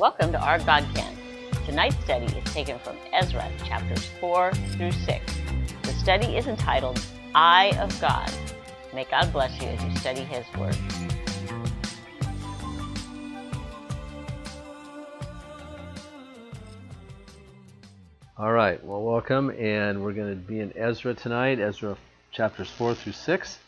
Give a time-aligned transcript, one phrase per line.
[0.00, 1.14] Welcome to Our God Can.
[1.66, 5.34] Tonight's study is taken from Ezra chapters 4 through 6.
[5.82, 6.98] The study is entitled
[7.34, 8.32] Eye of God.
[8.94, 10.74] May God bless you as you study His Word.
[18.38, 21.98] All right, well, welcome, and we're going to be in Ezra tonight, Ezra
[22.32, 23.58] chapters 4 through 6,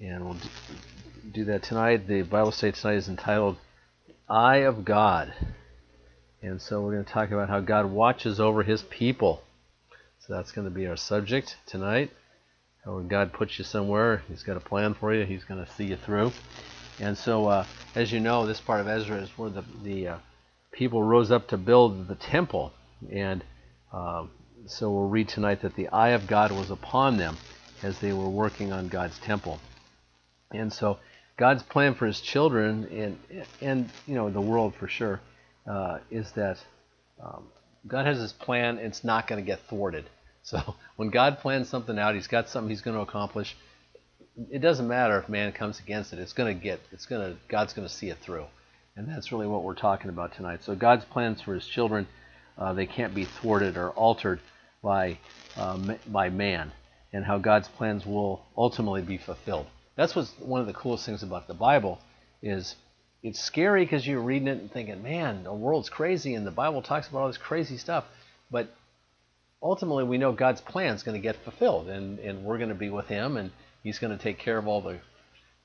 [0.00, 0.36] and we'll
[1.32, 2.06] do that tonight.
[2.06, 3.56] The Bible study tonight is entitled
[4.28, 5.32] Eye of God,
[6.42, 9.40] and so we're going to talk about how God watches over His people.
[10.18, 12.10] So that's going to be our subject tonight.
[12.84, 15.24] How when God puts you somewhere, He's got a plan for you.
[15.24, 16.32] He's going to see you through.
[16.98, 20.18] And so, uh, as you know, this part of Ezra is where the the uh,
[20.72, 22.72] people rose up to build the temple,
[23.08, 23.44] and
[23.92, 24.32] um,
[24.66, 27.36] so we'll read tonight that the eye of God was upon them
[27.84, 29.60] as they were working on God's temple.
[30.50, 30.98] And so
[31.36, 35.20] God's plan for His children and and you know the world for sure
[35.70, 36.58] uh, is that
[37.22, 37.44] um,
[37.86, 38.78] God has His plan.
[38.78, 40.04] And it's not going to get thwarted.
[40.46, 43.56] So when God plans something out, He's got something He's going to accomplish.
[44.48, 46.20] It doesn't matter if man comes against it.
[46.20, 46.78] It's going to get.
[46.92, 47.38] It's going to.
[47.48, 48.44] God's going to see it through.
[48.94, 50.62] And that's really what we're talking about tonight.
[50.62, 52.06] So God's plans for His children
[52.58, 54.40] uh, they can't be thwarted or altered
[54.82, 55.18] by
[55.56, 56.72] um, by man,
[57.12, 59.66] and how God's plans will ultimately be fulfilled.
[59.96, 62.00] That's what's one of the coolest things about the Bible
[62.42, 62.76] is
[63.22, 66.82] it's scary because you're reading it and thinking, man, the world's crazy, and the Bible
[66.82, 68.04] talks about all this crazy stuff,
[68.50, 68.68] but
[69.62, 72.74] ultimately we know God's plan is going to get fulfilled, and and we're going to
[72.74, 73.50] be with Him, and
[73.82, 74.98] He's going to take care of all the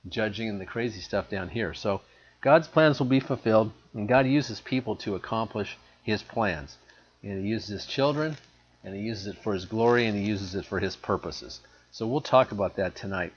[0.08, 1.74] judging and the crazy stuff down here.
[1.74, 2.02] So
[2.42, 6.78] God's plans will be fulfilled, and God uses people to accomplish His plans.
[7.22, 8.38] And He uses His children,
[8.84, 11.60] and He uses it for His glory, and He uses it for His purposes.
[11.92, 13.34] So we'll talk about that tonight.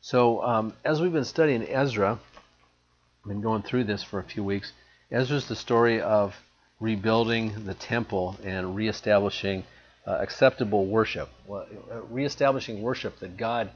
[0.00, 2.18] So um, as we've been studying Ezra,
[3.26, 4.72] been going through this for a few weeks.
[5.10, 6.34] Ezra's the story of
[6.78, 9.64] rebuilding the temple and reestablishing
[10.06, 11.64] uh, acceptable worship, uh,
[12.08, 13.70] reestablishing worship that God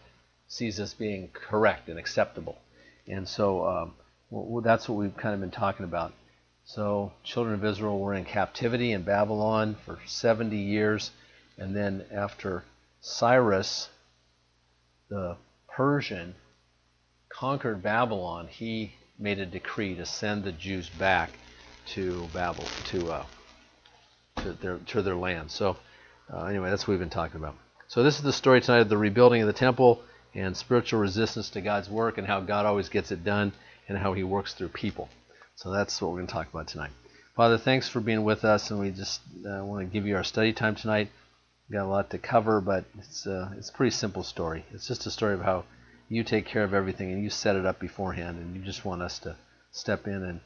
[0.48, 2.58] sees as being correct and acceptable.
[3.06, 3.94] And so um,
[4.34, 6.12] well, that's what we've kind of been talking about.
[6.64, 11.10] So, children of Israel were in captivity in Babylon for 70 years,
[11.58, 12.64] and then after
[13.00, 13.90] Cyrus,
[15.10, 15.36] the
[15.76, 16.36] Persian,
[17.28, 21.38] conquered Babylon, he made a decree to send the Jews back
[21.86, 23.26] to Babel, to uh,
[24.36, 25.50] to their to their land.
[25.50, 25.76] So,
[26.32, 27.56] uh, anyway, that's what we've been talking about.
[27.88, 30.02] So, this is the story tonight of the rebuilding of the temple
[30.32, 33.52] and spiritual resistance to God's work, and how God always gets it done,
[33.88, 35.08] and how He works through people.
[35.56, 36.90] So that's what we're going to talk about tonight.
[37.34, 40.24] Father, thanks for being with us, and we just uh, want to give you our
[40.24, 41.10] study time tonight.
[41.70, 44.66] Got a lot to cover, but it's uh, it's a pretty simple story.
[44.72, 45.64] It's just a story of how
[46.08, 49.02] you take care of everything and you set it up beforehand, and you just want
[49.02, 49.36] us to
[49.72, 50.40] step in and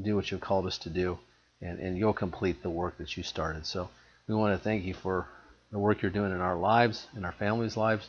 [0.00, 1.18] do what you've called us to do,
[1.60, 3.66] and, and you'll complete the work that you started.
[3.66, 3.90] So
[4.28, 5.26] we want to thank you for
[5.72, 8.08] the work you're doing in our lives, in our families' lives,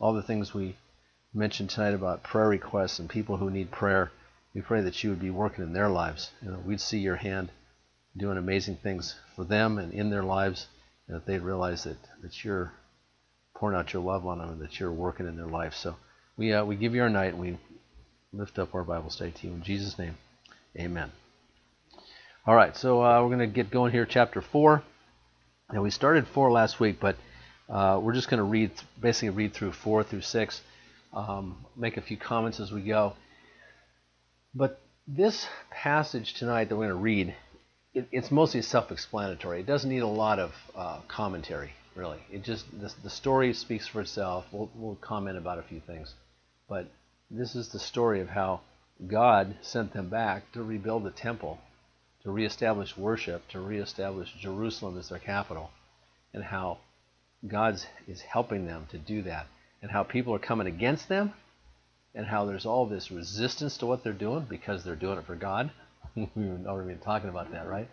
[0.00, 0.76] all the things we
[1.32, 4.10] mentioned tonight about prayer requests and people who need prayer.
[4.54, 6.30] We pray that you would be working in their lives.
[6.42, 7.50] You know, we'd see your hand
[8.16, 10.66] doing amazing things for them and in their lives,
[11.06, 12.72] and that they'd realize that, that you're
[13.54, 15.74] pouring out your love on them and that you're working in their life.
[15.74, 15.96] So
[16.36, 17.58] we, uh, we give you our night and we
[18.32, 19.52] lift up our Bible study to you.
[19.54, 20.16] In Jesus' name,
[20.78, 21.12] amen.
[22.46, 24.82] All right, so uh, we're going to get going here, chapter 4.
[25.70, 27.16] And we started 4 last week, but
[27.68, 30.60] uh, we're just going to read, basically read through 4 through 6,
[31.14, 33.14] um, make a few comments as we go.
[34.54, 37.34] But this passage tonight that we're going to read,
[37.94, 39.60] it, it's mostly self-explanatory.
[39.60, 42.18] It doesn't need a lot of uh, commentary, really.
[42.30, 44.46] It just the, the story speaks for itself.
[44.52, 46.14] We'll, we'll comment about a few things,
[46.68, 46.86] but
[47.30, 48.60] this is the story of how
[49.06, 51.58] God sent them back to rebuild the temple,
[52.22, 55.70] to reestablish worship, to reestablish Jerusalem as their capital,
[56.32, 56.78] and how
[57.46, 59.46] God is helping them to do that,
[59.80, 61.34] and how people are coming against them
[62.14, 65.34] and how there's all this resistance to what they're doing because they're doing it for
[65.34, 65.70] God.
[66.16, 67.88] We've already been talking about that, right?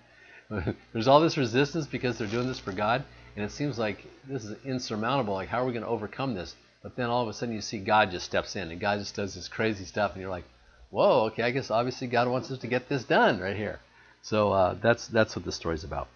[0.93, 3.03] there's all this resistance because they're doing this for God,
[3.35, 5.33] and it seems like this is insurmountable.
[5.33, 6.55] Like, how are we going to overcome this?
[6.81, 9.15] But then all of a sudden you see God just steps in, and God just
[9.15, 10.45] does this crazy stuff, and you're like,
[10.89, 13.79] whoa, okay, I guess obviously God wants us to get this done right here.
[14.21, 16.07] So uh, that's that's what the story's about.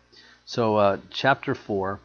[0.45, 1.99] So uh, chapter four,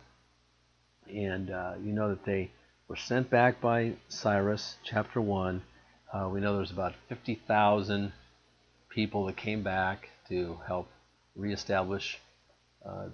[1.08, 2.50] and uh, you know that they
[2.86, 4.76] were sent back by Cyrus.
[4.84, 5.62] Chapter one,
[6.12, 8.12] uh, we know there's about 50,000
[8.88, 10.88] people that came back to help
[11.34, 12.18] reestablish
[12.84, 13.06] uh,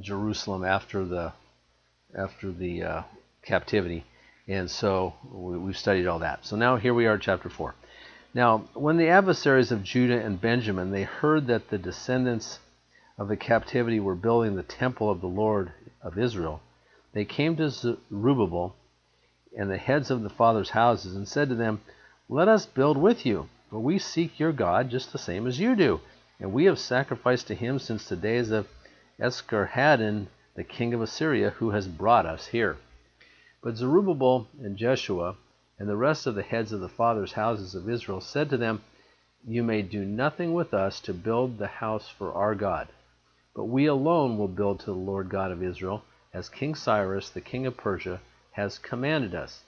[0.00, 1.32] Jerusalem after the
[2.16, 3.02] after the uh,
[3.42, 4.04] captivity,
[4.46, 6.46] and so we, we've studied all that.
[6.46, 7.74] So now here we are, chapter four.
[8.34, 12.58] Now, when the adversaries of Judah and Benjamin they heard that the descendants
[13.18, 16.60] of the captivity were building the temple of the Lord of Israel,
[17.12, 18.76] they came to Zerubbabel
[19.56, 21.80] and the heads of the fathers' houses and said to them,
[22.28, 25.74] Let us build with you, for we seek your God just the same as you
[25.74, 26.00] do,
[26.38, 28.68] and we have sacrificed to him since the days of
[29.18, 32.76] Esarhaddon, the king of Assyria, who has brought us here.
[33.62, 35.36] But Zerubbabel and Jeshua
[35.78, 38.82] and the rest of the heads of the fathers' houses of Israel said to them,
[39.46, 42.88] You may do nothing with us to build the house for our God,
[43.54, 46.02] but we alone will build to the Lord God of Israel,
[46.32, 48.20] as King Cyrus, the king of Persia,
[48.52, 49.62] has commanded us.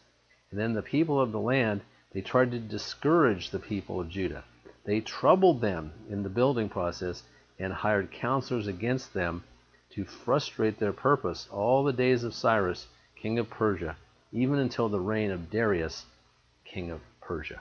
[0.50, 4.44] And then the people of the land, they tried to discourage the people of Judah.
[4.84, 7.22] They troubled them in the building process
[7.58, 9.44] and hired counselors against them
[9.90, 12.86] to frustrate their purpose all the days of Cyrus,
[13.20, 13.96] king of Persia,
[14.32, 16.06] even until the reign of Darius,
[16.64, 17.60] king of Persia.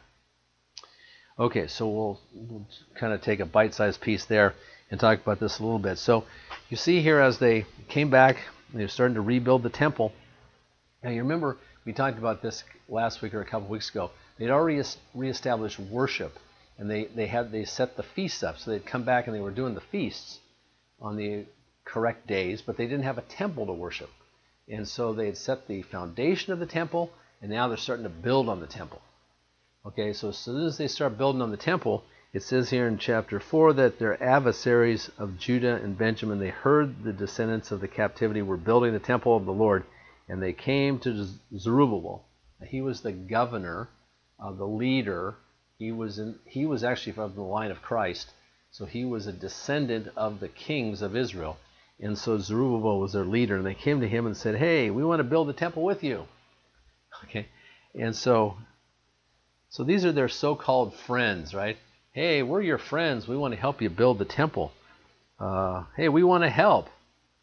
[1.39, 4.55] Okay, so we'll, we'll kind of take a bite sized piece there
[4.89, 5.97] and talk about this a little bit.
[5.97, 6.25] So
[6.69, 8.37] you see here as they came back,
[8.73, 10.13] they're starting to rebuild the temple.
[11.03, 14.11] Now you remember we talked about this last week or a couple weeks ago.
[14.37, 14.81] They'd already
[15.15, 16.37] reestablished worship,
[16.77, 18.59] and they, they had they set the feasts up.
[18.59, 20.39] So they'd come back and they were doing the feasts
[21.01, 21.45] on the
[21.85, 24.09] correct days, but they didn't have a temple to worship.
[24.69, 27.11] And so they had set the foundation of the temple,
[27.41, 29.01] and now they're starting to build on the temple.
[29.85, 32.97] Okay, so as soon as they start building on the temple, it says here in
[32.97, 37.87] chapter 4 that their adversaries of Judah and Benjamin, they heard the descendants of the
[37.87, 39.85] captivity were building the temple of the Lord,
[40.27, 42.25] and they came to Zerubbabel.
[42.67, 43.87] He was the governor,
[44.39, 45.35] uh, the leader.
[45.77, 48.31] He was in, he was actually from the line of Christ,
[48.71, 51.57] so he was a descendant of the kings of Israel.
[51.99, 55.03] And so Zerubbabel was their leader, and they came to him and said, "Hey, we
[55.03, 56.25] want to build a temple with you."
[57.23, 57.47] Okay,
[57.95, 58.57] and so,
[59.69, 61.77] so these are their so-called friends, right?
[62.11, 63.27] Hey, we're your friends.
[63.27, 64.71] We want to help you build the temple.
[65.39, 66.89] Uh, hey, we want to help.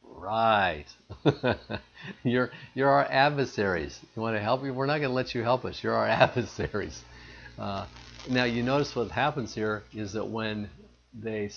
[0.02, 0.86] Right.
[2.24, 3.98] you're you're our adversaries.
[4.14, 4.74] You want to help you?
[4.74, 5.82] We're not going to let you help us.
[5.82, 7.02] You're our adversaries.
[7.58, 7.86] Uh,
[8.28, 10.68] now you notice what happens here is that when
[11.12, 11.50] they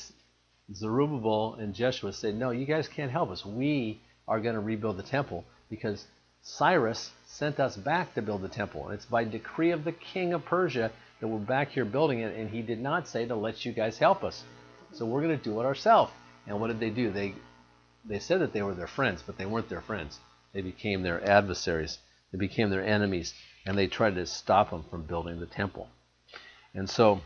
[0.74, 3.46] Zerubbabel and Jeshua said, No, you guys can't help us.
[3.46, 6.06] We are going to rebuild the temple because
[6.42, 8.86] Cyrus sent us back to build the temple.
[8.86, 12.36] And it's by decree of the king of Persia that we're back here building it,
[12.36, 14.44] and he did not say to let you guys help us.
[14.92, 16.12] So we're going to do it ourselves.
[16.46, 17.12] And what did they do?
[17.12, 17.34] They
[18.08, 20.20] they said that they were their friends, but they weren't their friends.
[20.54, 22.00] They became their adversaries.
[22.32, 23.34] They became their enemies,
[23.66, 25.90] and they tried to stop them from building the temple.
[26.74, 27.22] And so,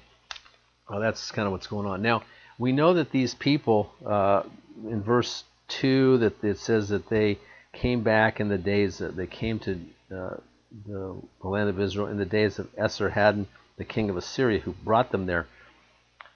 [0.89, 2.01] well, that's kind of what's going on.
[2.01, 2.23] Now,
[2.57, 4.43] we know that these people, uh,
[4.83, 7.39] in verse 2, that it says that they
[7.73, 9.73] came back in the days that they came to
[10.13, 10.37] uh,
[10.85, 13.45] the, the, land of Israel in the days of Esarhaddon,
[13.77, 15.47] the king of Assyria, who brought them there.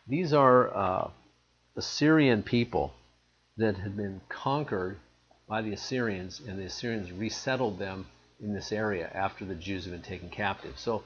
[0.08, 1.10] These are uh,
[1.76, 2.94] Assyrian people
[3.58, 4.98] that had been conquered
[5.48, 8.08] by the Assyrians, and the Assyrians resettled them
[8.42, 10.78] in this area after the Jews had been taken captive.
[10.78, 11.04] So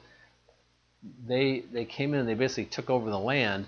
[1.27, 3.67] they they came in and they basically took over the land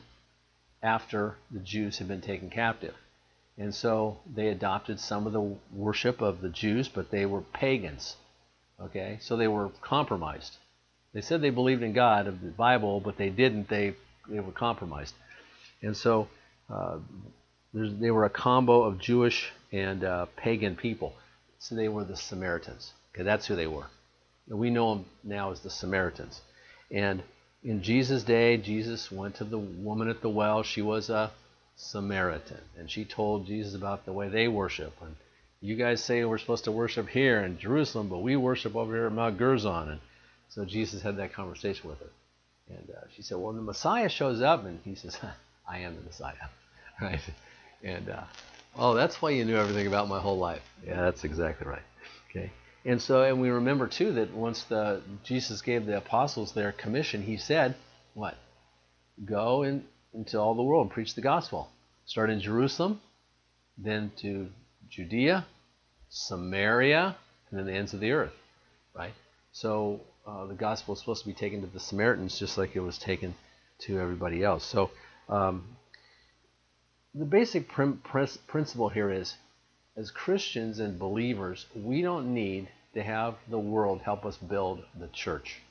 [0.81, 2.95] after the Jews had been taken captive.
[3.57, 8.15] And so they adopted some of the worship of the Jews, but they were pagans.
[8.81, 9.19] Okay?
[9.21, 10.57] So they were compromised.
[11.13, 13.69] They said they believed in God of the Bible, but they didn't.
[13.69, 13.95] They,
[14.27, 15.13] they were compromised.
[15.81, 16.29] And so
[16.69, 16.99] uh,
[17.73, 21.13] they were a combo of Jewish and uh, pagan people.
[21.59, 22.91] So they were the Samaritans.
[23.13, 23.85] Okay, that's who they were.
[24.49, 26.41] And we know them now as the Samaritans.
[26.89, 27.23] And
[27.63, 30.63] in Jesus' day, Jesus went to the woman at the well.
[30.63, 31.31] She was a
[31.75, 34.93] Samaritan, and she told Jesus about the way they worship.
[35.01, 35.15] And
[35.61, 39.05] you guys say we're supposed to worship here in Jerusalem, but we worship over here
[39.05, 39.89] at Mount Gerizim.
[39.89, 39.99] And
[40.49, 42.09] so Jesus had that conversation with her.
[42.67, 45.17] And uh, she said, Well, the Messiah shows up, and he says,
[45.67, 46.33] I am the Messiah.
[47.01, 47.19] Right?
[47.83, 48.23] And, uh,
[48.77, 50.63] oh, that's why you knew everything about my whole life.
[50.85, 51.81] Yeah, that's exactly right.
[52.29, 52.51] Okay.
[52.85, 57.21] And so, and we remember too that once the Jesus gave the apostles their commission,
[57.21, 57.75] he said,
[58.13, 58.37] "What?
[59.23, 61.69] Go in, into all the world and preach the gospel.
[62.05, 62.99] Start in Jerusalem,
[63.77, 64.49] then to
[64.89, 65.45] Judea,
[66.09, 67.15] Samaria,
[67.49, 68.33] and then the ends of the earth."
[68.95, 69.13] Right.
[69.51, 72.79] So uh, the gospel is supposed to be taken to the Samaritans just like it
[72.79, 73.35] was taken
[73.81, 74.65] to everybody else.
[74.65, 74.89] So
[75.29, 75.77] um,
[77.13, 79.35] the basic principle here is
[79.97, 85.07] as Christians and believers, we don't need to have the world help us build the
[85.07, 85.61] church.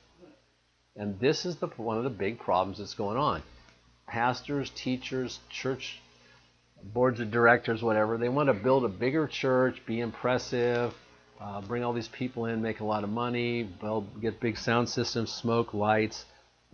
[0.95, 3.41] And this is the, one of the big problems that's going on.
[4.07, 5.99] Pastors, teachers, church
[6.83, 10.93] boards of directors, whatever, they want to build a bigger church, be impressive,
[11.39, 14.89] uh, bring all these people in, make a lot of money, build, get big sound
[14.89, 16.25] systems, smoke, lights,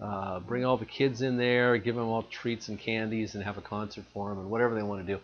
[0.01, 3.58] uh, bring all the kids in there, give them all treats and candies, and have
[3.58, 5.22] a concert for them, and whatever they want to do.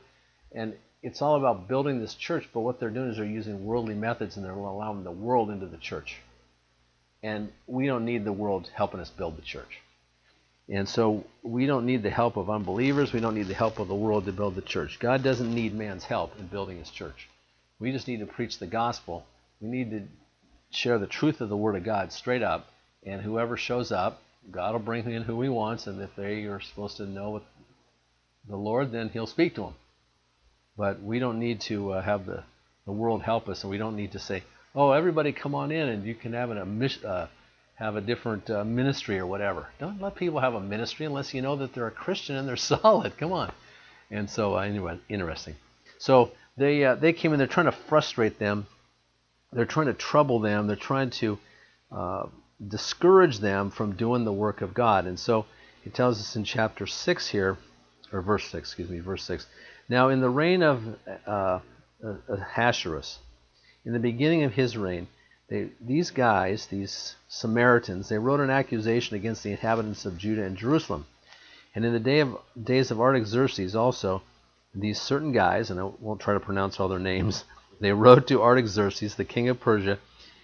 [0.52, 2.50] and it's all about building this church.
[2.54, 5.68] But what they're doing is they're using worldly methods, and they're allowing the world into
[5.68, 6.18] the church.
[7.22, 9.80] And we don't need the world helping us build the church.
[10.70, 13.12] And so we don't need the help of unbelievers.
[13.12, 14.98] We don't need the help of the world to build the church.
[15.00, 17.28] God doesn't need man's help in building his church.
[17.80, 19.26] We just need to preach the gospel.
[19.60, 20.08] We need to
[20.70, 22.68] share the truth of the Word of God straight up.
[23.06, 25.88] And whoever shows up, God will bring in who He wants.
[25.88, 27.44] And if they are supposed to know with
[28.48, 29.76] the Lord, then He'll speak to them.
[30.78, 32.44] But we don't need to uh, have the,
[32.86, 35.88] the world help us, and we don't need to say, "Oh, everybody, come on in,
[35.88, 37.28] and you can have a uh,
[37.76, 41.44] have a different uh, ministry or whatever." Don't let people have a ministry unless you
[41.44, 43.18] know that they're a Christian and they're solid.
[43.18, 43.52] Come on.
[44.10, 45.56] And so, uh, anyway, interesting.
[46.00, 47.38] So they uh, they came in.
[47.38, 48.66] They're trying to frustrate them.
[49.52, 50.66] They're trying to trouble them.
[50.66, 51.38] They're trying to
[51.92, 52.26] uh,
[52.66, 55.06] discourage them from doing the work of God.
[55.06, 55.46] And so
[55.84, 57.58] he tells us in chapter six here,
[58.12, 59.46] or verse six, excuse me, verse six.
[59.90, 60.84] Now, in the reign of
[61.28, 61.60] uh, uh,
[62.30, 63.20] Ahasuerus,
[63.86, 65.08] in the beginning of his reign,
[65.50, 70.58] they, these guys, these Samaritans, they wrote an accusation against the inhabitants of Judah and
[70.58, 71.06] Jerusalem.
[71.76, 74.22] And in the day of, days of Artaxerxes also,
[74.74, 77.44] these certain guys, and I won't try to pronounce all their names,
[77.82, 80.00] they wrote to Artaxerxes, the king of Persia,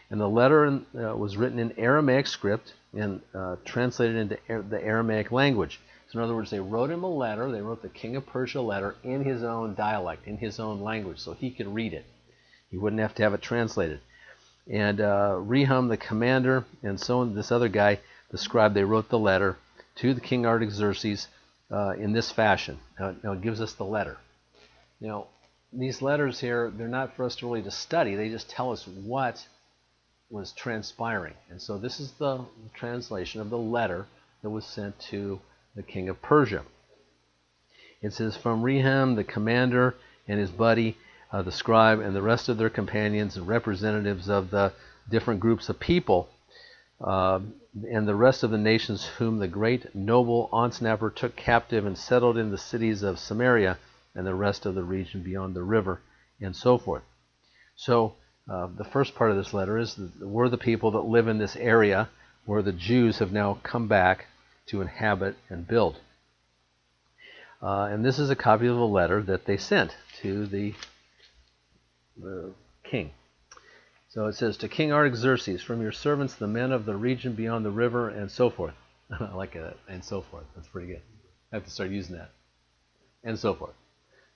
[0.09, 5.31] and the letter uh, was written in Aramaic script and uh, translated into the Aramaic
[5.31, 5.79] language.
[6.09, 7.51] So, in other words, they wrote him a letter.
[7.51, 10.81] They wrote the king of Persia a letter in his own dialect, in his own
[10.81, 12.05] language, so he could read it.
[12.71, 13.99] He wouldn't have to have it translated.
[14.67, 17.99] And uh, Rehum, the commander, and so on, this other guy,
[18.31, 19.57] the scribe, they wrote the letter
[19.97, 21.27] to the king Artaxerxes
[21.71, 22.79] uh, in this fashion.
[22.99, 24.17] Now, now, it gives us the letter.
[24.99, 25.27] Now,
[25.71, 28.15] these letters here, they're not for us to really to study.
[28.15, 29.45] They just tell us what
[30.29, 31.33] was transpiring.
[31.49, 34.05] And so this is the translation of the letter
[34.41, 35.39] that was sent to
[35.75, 36.63] the king of Persia.
[38.01, 39.95] It says, From Rehum, the commander,
[40.27, 40.97] and his buddy,
[41.31, 44.73] uh, the scribe, and the rest of their companions and representatives of the
[45.09, 46.29] different groups of people,
[47.01, 47.39] uh,
[47.91, 52.37] and the rest of the nations whom the great noble Osnapper took captive and settled
[52.37, 53.77] in the cities of Samaria
[54.15, 56.01] and the rest of the region beyond the river,
[56.39, 57.03] and so forth.
[57.75, 58.15] So,
[58.49, 61.55] uh, the first part of this letter is we're the people that live in this
[61.55, 62.09] area
[62.45, 64.25] where the Jews have now come back
[64.67, 65.99] to inhabit and build.
[67.61, 70.73] Uh, and this is a copy of a letter that they sent to the,
[72.17, 72.51] the
[72.83, 73.11] king.
[74.09, 77.63] So it says, To King Artaxerxes, from your servants, the men of the region beyond
[77.63, 78.73] the river, and so forth.
[79.11, 80.45] I like that, and so forth.
[80.55, 81.01] That's pretty good.
[81.51, 82.31] I have to start using that.
[83.23, 83.75] And so forth.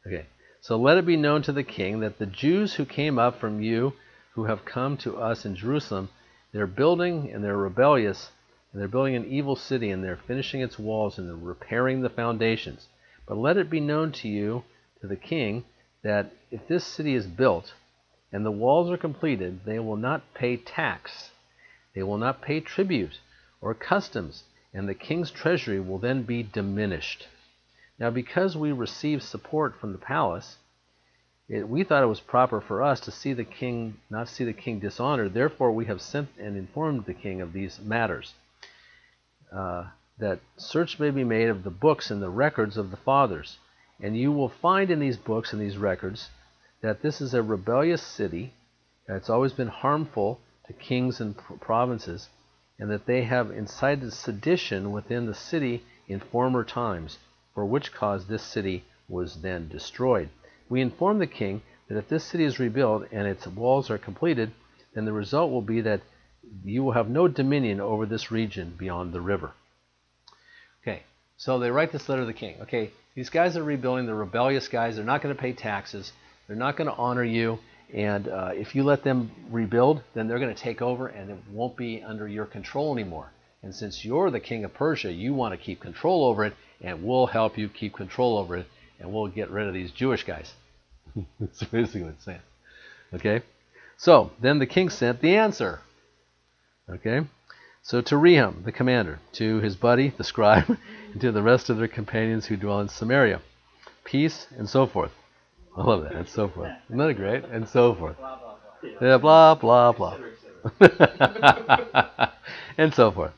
[0.05, 0.25] Okay.
[0.61, 3.61] So let it be known to the king that the Jews who came up from
[3.61, 3.93] you,
[4.35, 6.09] who have come to us in Jerusalem,
[6.51, 8.31] they're building and they're rebellious,
[8.71, 12.09] and they're building an evil city, and they're finishing its walls, and they're repairing the
[12.09, 12.87] foundations.
[13.27, 14.63] But let it be known to you,
[15.01, 15.65] to the king,
[16.01, 17.73] that if this city is built,
[18.31, 21.31] and the walls are completed, they will not pay tax,
[21.93, 23.19] they will not pay tribute
[23.61, 27.27] or customs, and the king's treasury will then be diminished.
[27.99, 30.57] Now, because we receive support from the palace,
[31.49, 34.53] it, we thought it was proper for us to see the king, not see the
[34.53, 35.33] king dishonored.
[35.33, 38.33] Therefore, we have sent and informed the king of these matters.
[39.51, 39.87] Uh,
[40.19, 43.57] that search may be made of the books and the records of the fathers,
[43.99, 46.29] and you will find in these books and these records
[46.81, 48.53] that this is a rebellious city,
[49.07, 52.29] that it's always been harmful to kings and provinces,
[52.79, 57.17] and that they have incited sedition within the city in former times,
[57.53, 60.29] for which cause this city was then destroyed.
[60.69, 64.51] We inform the king that if this city is rebuilt and its walls are completed,
[64.93, 66.01] then the result will be that
[66.63, 69.51] you will have no dominion over this region beyond the river.
[70.81, 71.03] Okay,
[71.37, 72.61] so they write this letter to the king.
[72.61, 76.11] Okay, these guys are rebuilding, they're rebellious guys, they're not going to pay taxes.
[76.47, 77.59] They're not going to honor you.
[77.93, 81.37] And uh, if you let them rebuild, then they're going to take over and it
[81.51, 83.31] won't be under your control anymore.
[83.61, 87.01] And since you're the king of Persia, you want to keep control over it, and
[87.03, 88.67] we'll help you keep control over it,
[89.03, 90.53] and we'll get rid of these Jewish guys.
[91.39, 92.39] That's basically what it's saying.
[93.13, 93.41] Okay?
[93.97, 95.81] So, then the king sent the answer.
[96.89, 97.21] Okay?
[97.83, 100.77] So to Rehum, the commander, to his buddy, the scribe,
[101.11, 103.41] and to the rest of their companions who dwell in Samaria,
[104.05, 105.11] peace and so forth.
[105.75, 106.13] I love that.
[106.13, 106.71] And so forth.
[106.87, 107.43] Isn't that great?
[107.45, 108.15] And so forth.
[109.01, 110.17] Yeah, blah, blah, blah.
[112.77, 113.33] and so forth.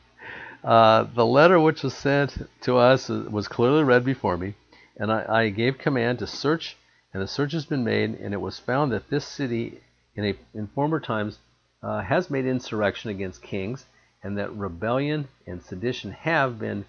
[0.62, 4.54] Uh, the letter which was sent to us was clearly read before me,
[4.96, 6.76] and I, I, gave command to search,
[7.12, 9.80] and the search has been made, and it was found that this city,
[10.14, 11.38] in, a, in former times,
[11.82, 13.86] uh, has made insurrection against kings,
[14.22, 16.84] and that rebellion and sedition have been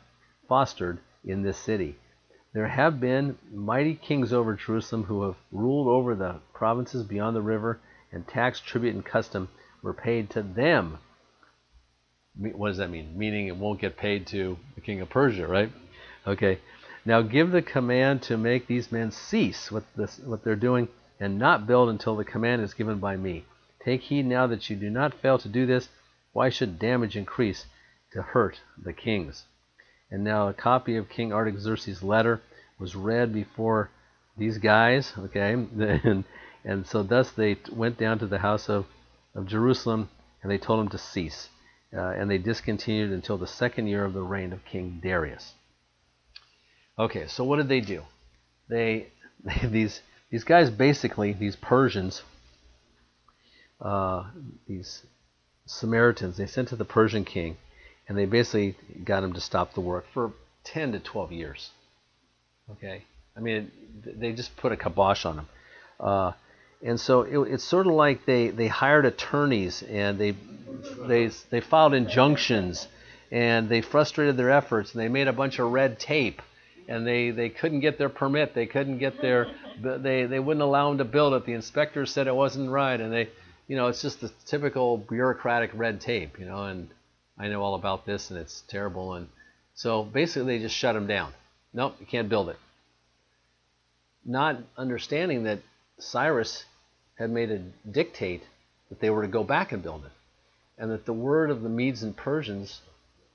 [0.48, 1.96] fostered in this city.
[2.54, 7.42] There have been mighty kings over Jerusalem who have ruled over the provinces beyond the
[7.42, 7.80] river,
[8.12, 9.50] and tax, tribute, and custom
[9.84, 10.98] were paid to them.
[12.36, 13.18] What does that mean?
[13.18, 15.72] Meaning it won't get paid to the king of Persia, right?
[16.26, 16.60] Okay.
[17.08, 20.90] Now give the command to make these men cease what, this, what they're doing
[21.22, 23.46] and not build until the command is given by me.
[23.82, 25.88] Take heed now that you do not fail to do this.
[26.34, 27.66] Why should damage increase
[28.12, 29.46] to hurt the kings?
[30.12, 32.42] And now a copy of King Artaxerxes' letter
[32.78, 33.90] was read before
[34.38, 35.54] these guys, okay?
[36.04, 36.26] And,
[36.66, 38.86] and so thus they went down to the house of,
[39.34, 40.10] of Jerusalem
[40.44, 41.48] and they told him to cease.
[41.96, 45.54] Uh, and they discontinued until the second year of the reign of King Darius.
[47.00, 48.02] Okay, so what did they do?
[48.70, 49.08] They,
[49.44, 52.24] they these these guys basically these Persians,
[53.80, 54.26] uh,
[54.68, 55.04] these
[55.66, 57.58] Samaritans, they sent to the Persian king,
[58.08, 61.70] and they basically got him to stop the work for 10 to 12 years.
[62.72, 63.04] Okay,
[63.36, 63.72] I mean
[64.04, 65.48] they just put a kibosh on him.
[66.00, 66.32] Uh,
[66.84, 70.36] and so it, it's sort of like they, they hired attorneys and they
[71.08, 72.88] they they filed injunctions
[73.32, 76.42] and they frustrated their efforts and they made a bunch of red tape
[76.88, 79.48] and they, they couldn't get their permit they couldn't get their
[79.82, 83.12] they they wouldn't allow them to build it the inspectors said it wasn't right and
[83.12, 83.30] they
[83.68, 86.90] you know it's just the typical bureaucratic red tape you know and
[87.38, 89.28] I know all about this and it's terrible and
[89.76, 91.34] so basically they just shut them down
[91.74, 92.58] nope you can't build it
[94.28, 95.60] not understanding that
[96.00, 96.66] Cyrus
[97.18, 98.44] had made a dictate
[98.90, 100.12] that they were to go back and build it,
[100.78, 102.82] and that the word of the Medes and Persians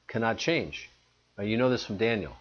[0.07, 0.89] cannot change.
[1.37, 2.37] Now, you know this from Daniel.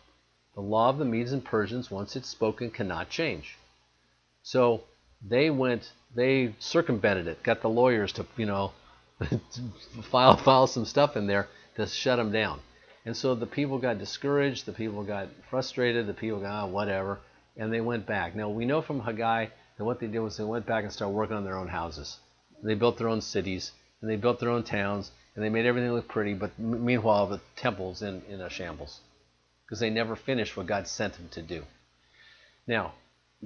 [0.62, 3.58] The law of the Medes and Persians, once it's spoken, cannot change.
[4.44, 4.84] So
[5.20, 8.72] they went, they circumvented it, got the lawyers to, you know,
[10.12, 12.60] file file some stuff in there to shut them down.
[13.06, 17.18] And so the people got discouraged, the people got frustrated, the people got oh, whatever,
[17.58, 18.36] and they went back.
[18.36, 19.48] Now we know from Haggai
[19.80, 22.20] that what they did was they went back and started working on their own houses.
[22.62, 25.92] They built their own cities, and they built their own towns, and they made everything
[25.92, 26.36] look pretty.
[26.36, 29.00] But meanwhile, the temple's in, in a shambles
[29.72, 31.64] because they never finished what God sent them to do.
[32.68, 32.92] Now,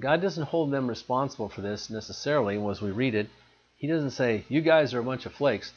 [0.00, 2.58] God doesn't hold them responsible for this necessarily.
[2.68, 3.28] As we read it,
[3.76, 5.72] He doesn't say, You guys are a bunch of flakes.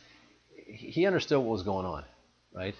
[0.65, 2.03] He understood what was going on,
[2.51, 2.73] right?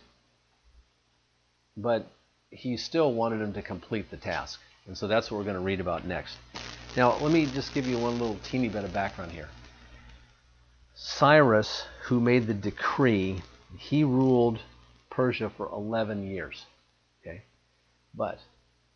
[1.77, 2.08] But
[2.49, 4.60] He still wanted them to complete the task.
[4.88, 6.38] And so that's what we're going to read about next.
[6.97, 9.49] Now, let me just give you one little teeny bit of background here.
[10.95, 13.43] Cyrus, who made the decree,
[13.77, 14.58] he ruled
[15.12, 16.65] Persia for 11 years.
[18.13, 18.39] But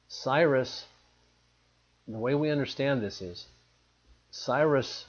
[0.08, 0.86] Cyrus,
[2.08, 3.46] the way we understand this is
[4.32, 5.06] Cyrus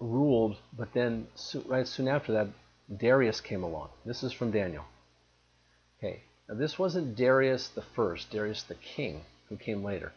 [0.00, 1.28] ruled, but then
[1.66, 2.48] right soon after that,
[2.94, 3.90] Darius came along.
[4.04, 4.84] This is from Daniel.
[5.98, 10.12] Okay, now this wasn't Darius the first, Darius the king, who came later.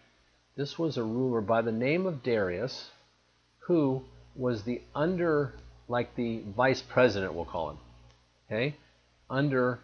[0.55, 2.89] This was a ruler by the name of Darius,
[3.59, 4.03] who
[4.35, 5.53] was the under,
[5.87, 7.77] like the vice president, we'll call him,
[8.47, 8.75] okay,
[9.29, 9.79] under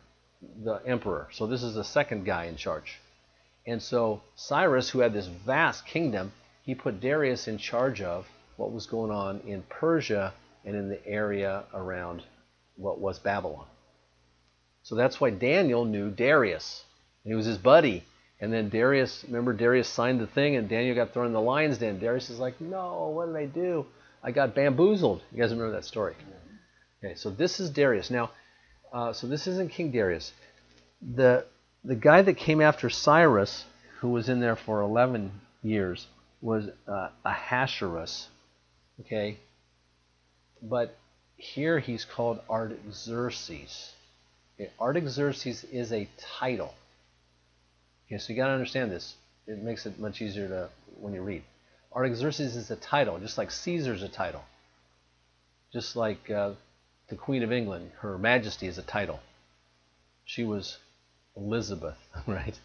[0.64, 1.28] the emperor.
[1.34, 3.00] So this is the second guy in charge.
[3.66, 6.32] And so Cyrus, who had this vast kingdom,
[6.64, 10.34] he put Darius in charge of what was going on in Persia
[10.66, 12.24] and in the area around
[12.76, 13.66] what was Babylon.
[14.84, 16.84] So that's why Daniel knew Darius.
[17.24, 18.04] He was his buddy.
[18.40, 21.78] And then Darius, remember Darius signed the thing and Daniel got thrown in the lion's
[21.78, 22.00] den.
[22.00, 23.86] Darius is like, no, what did I do?
[24.24, 25.22] I got bamboozled.
[25.32, 26.16] You guys remember that story?
[27.04, 28.10] Okay, so this is Darius.
[28.10, 28.32] Now,
[28.92, 30.34] uh, so this isn't King Darius.
[31.16, 31.46] The,
[31.84, 33.66] the guy that came after Cyrus,
[34.00, 35.32] who was in there for 11
[35.64, 36.08] years,
[36.42, 38.28] was uh, Ahasuerus.
[39.02, 39.38] Okay?
[40.62, 40.96] But
[41.38, 43.94] here he's called Artaxerxes.
[44.60, 46.08] Okay, Artaxerxes is a
[46.40, 46.74] title.
[48.06, 49.16] Okay, so you got to understand this.
[49.48, 51.44] It makes it much easier to when you read.
[51.94, 54.44] Artaxerxes is a title, just like Caesar's a title.
[55.74, 56.52] Just like uh,
[57.10, 59.20] the Queen of England, Her Majesty is a title.
[60.26, 60.78] She was
[61.36, 62.60] Elizabeth, right?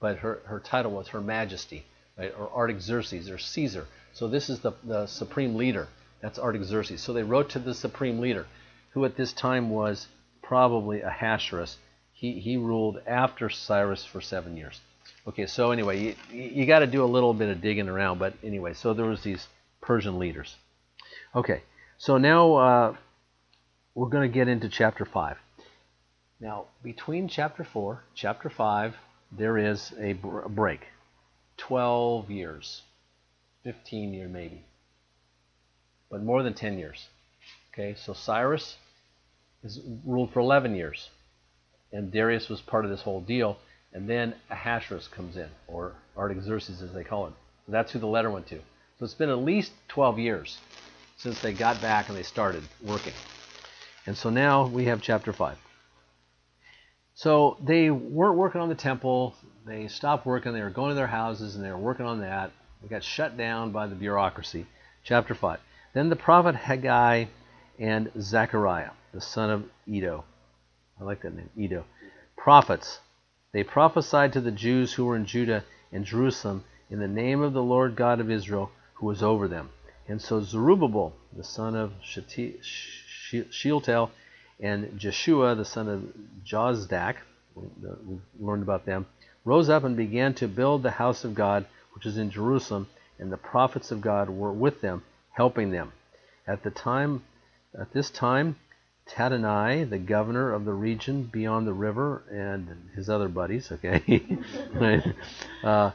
[0.00, 1.84] But her, her title was Her Majesty,
[2.16, 2.32] right?
[2.38, 3.86] Or Artaxerxes, or Caesar.
[4.12, 5.88] So this is the, the supreme leader.
[6.20, 7.00] That's Artaxerxes.
[7.00, 8.46] So they wrote to the supreme leader,
[8.90, 10.08] who at this time was
[10.42, 11.76] probably Ahasuerus.
[12.12, 14.80] He, he ruled after Cyrus for seven years.
[15.26, 18.34] Okay, so anyway, you, you got to do a little bit of digging around, but
[18.42, 19.46] anyway, so there was these
[19.80, 20.56] Persian leaders.
[21.34, 21.62] Okay,
[21.98, 22.96] so now uh,
[23.94, 25.36] we're going to get into chapter 5.
[26.40, 28.94] Now, between chapter 4, chapter 5,
[29.32, 30.80] there is a, br- a break.
[31.56, 32.82] 12 years,
[33.64, 34.64] 15 year maybe,
[36.10, 37.08] but more than 10 years.
[37.72, 38.76] Okay, so Cyrus
[39.64, 41.10] is ruled for 11 years,
[41.92, 43.58] and Darius was part of this whole deal
[43.92, 47.34] and then Ahasuerus comes in, or Artaxerxes as they call him.
[47.66, 48.58] So that's who the letter went to.
[48.98, 50.58] So it's been at least 12 years
[51.16, 53.12] since they got back and they started working.
[54.06, 55.56] And so now we have chapter 5.
[57.18, 59.34] So they weren't working on the temple.
[59.66, 60.52] They stopped working.
[60.52, 62.52] They were going to their houses and they were working on that.
[62.80, 64.66] They got shut down by the bureaucracy.
[65.02, 65.58] Chapter 5.
[65.94, 67.24] Then the prophet Haggai
[67.76, 70.22] and Zechariah, the son of Iddo.
[71.00, 71.86] I like that name, Iddo.
[72.36, 73.00] Prophets.
[73.50, 77.52] They prophesied to the Jews who were in Judah and Jerusalem in the name of
[77.52, 79.70] the Lord God of Israel who was over them.
[80.06, 81.94] And so Zerubbabel, the son of
[83.50, 84.12] Shealtiel,
[84.60, 86.02] and Jeshua, the son of
[86.44, 87.16] Jozadak,
[87.54, 89.06] we learned about them,
[89.44, 93.32] rose up and began to build the house of God, which is in Jerusalem, and
[93.32, 95.92] the prophets of God were with them, helping them.
[96.46, 97.22] At the time,
[97.78, 98.56] at this time,
[99.06, 104.22] Tattenai, the governor of the region beyond the river, and his other buddies, okay,
[105.64, 105.90] uh,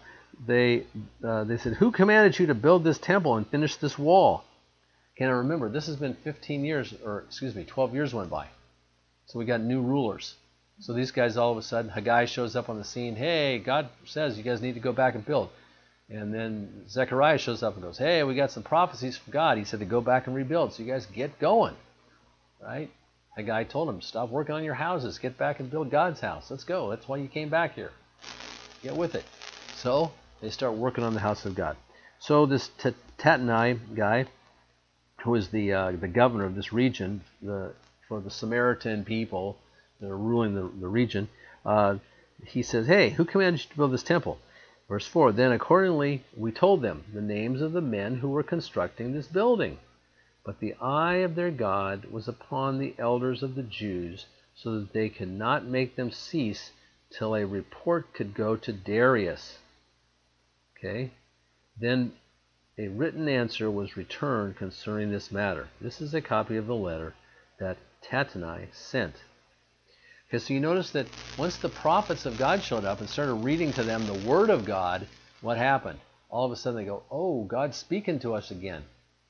[0.45, 0.83] they
[1.23, 4.43] uh, they said, "Who commanded you to build this temple and finish this wall?"
[5.17, 5.69] Can I remember?
[5.69, 8.47] This has been 15 years, or excuse me, 12 years went by.
[9.27, 10.35] So we got new rulers.
[10.79, 13.15] So these guys all of a sudden, Haggai shows up on the scene.
[13.15, 15.49] Hey, God says you guys need to go back and build.
[16.09, 19.57] And then Zechariah shows up and goes, Hey, we got some prophecies from God.
[19.57, 20.73] He said to go back and rebuild.
[20.73, 21.75] So you guys get going.
[22.61, 22.91] Right?
[23.37, 25.19] Haggai told him, Stop working on your houses.
[25.19, 26.51] Get back and build God's house.
[26.51, 26.89] Let's go.
[26.89, 27.91] That's why you came back here.
[28.81, 29.23] Get with it.
[29.75, 31.77] So they start working on the house of God.
[32.19, 32.69] So this
[33.17, 34.25] Tattenai guy,
[35.23, 37.73] who is the uh, the governor of this region, the
[38.07, 39.57] for the Samaritan people
[39.99, 41.29] that are ruling the, the region,
[41.65, 41.97] uh,
[42.45, 44.39] he says, "Hey, who commanded you to build this temple?"
[44.87, 45.31] Verse four.
[45.31, 49.79] Then accordingly we told them the names of the men who were constructing this building.
[50.45, 54.91] But the eye of their God was upon the elders of the Jews, so that
[54.93, 56.71] they could not make them cease
[57.09, 59.57] till a report could go to Darius
[60.83, 61.11] Okay?
[61.79, 62.11] Then
[62.75, 65.67] a written answer was returned concerning this matter.
[65.79, 67.13] This is a copy of the letter
[67.59, 69.13] that Tattenai sent.
[70.27, 71.05] Okay, so you notice that
[71.37, 74.65] once the prophets of God showed up and started reading to them the Word of
[74.65, 75.05] God,
[75.41, 75.99] what happened?
[76.31, 78.83] All of a sudden they go, Oh, God's speaking to us again.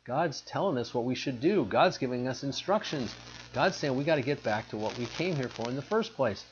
[0.05, 1.65] God's telling us what we should do.
[1.65, 3.13] God's giving us instructions.
[3.53, 5.81] God's saying we got to get back to what we came here for in the
[5.81, 6.45] first place.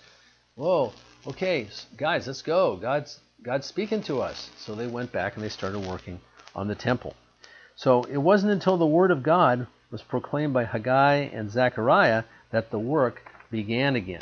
[0.56, 0.92] Whoa,
[1.26, 2.76] okay, guys, let's go.
[2.76, 4.50] God's God's speaking to us.
[4.58, 6.20] So they went back and they started working
[6.56, 7.16] on the temple.
[7.76, 12.72] So it wasn't until the word of God was proclaimed by Haggai and Zechariah that
[12.72, 14.22] the work began again.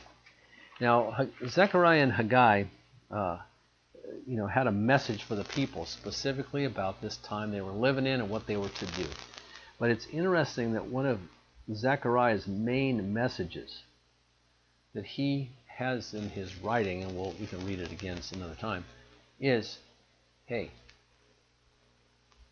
[0.79, 2.65] Now, Zechariah and Haggai,
[3.11, 3.37] uh,
[4.25, 8.07] you know, had a message for the people specifically about this time they were living
[8.07, 9.05] in and what they were to do.
[9.77, 11.19] But it's interesting that one of
[11.73, 13.83] Zechariah's main messages
[14.93, 18.83] that he has in his writing, and we'll, we can read it again another time,
[19.39, 19.77] is
[20.45, 20.71] hey,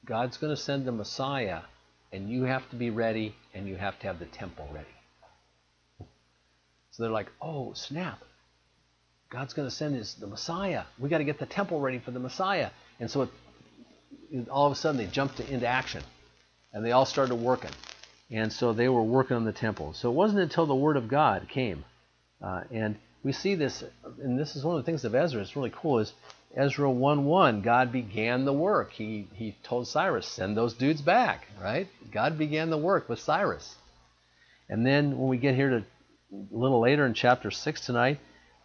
[0.08, 1.62] God's going to send the Messiah,
[2.12, 4.88] and you have to be ready, and you have to have the temple ready.
[6.92, 8.20] So they're like, oh, snap.
[9.30, 10.84] God's going to send his, the Messiah.
[10.98, 12.70] We got to get the temple ready for the Messiah.
[13.00, 13.30] And so
[14.32, 16.02] it, all of a sudden they jumped into action,
[16.72, 17.72] and they all started working.
[18.32, 19.94] And so they were working on the temple.
[19.94, 21.84] So it wasn't until the Word of God came,
[22.42, 23.84] uh, and we see this,
[24.22, 25.42] and this is one of the things of Ezra.
[25.42, 26.00] It's really cool.
[26.00, 26.14] Is
[26.56, 28.92] Ezra 1:1, God began the work.
[28.94, 31.88] He he told Cyrus, send those dudes back, right?
[32.12, 33.76] God began the work with Cyrus.
[34.70, 35.78] And then when we get here to
[36.32, 38.20] a little later in chapter 6 tonight,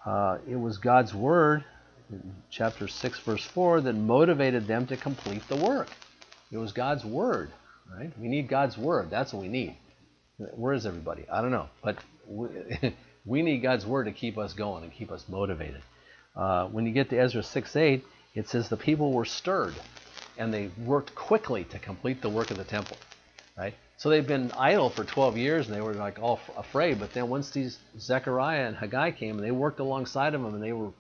[0.04, 1.64] uh, it was God's word,
[2.50, 5.88] chapter 6 verse 4, that motivated them to complete the work.
[6.50, 7.50] It was God's word,
[7.96, 8.10] right?
[8.18, 9.10] We need God's word.
[9.10, 9.76] That's what we need.
[10.38, 11.24] Where is everybody?
[11.30, 12.48] I don't know, but we,
[13.24, 15.82] we need God's word to keep us going and keep us motivated.
[16.34, 19.74] Uh, when you get to Ezra 6 8, it says the people were stirred
[20.38, 22.96] and they worked quickly to complete the work of the temple.
[23.56, 23.74] Right?
[23.98, 26.98] So they've been idle for 12 years and they were like all afraid.
[26.98, 30.62] But then once these Zechariah and Haggai came and they worked alongside of them and
[30.62, 30.90] they were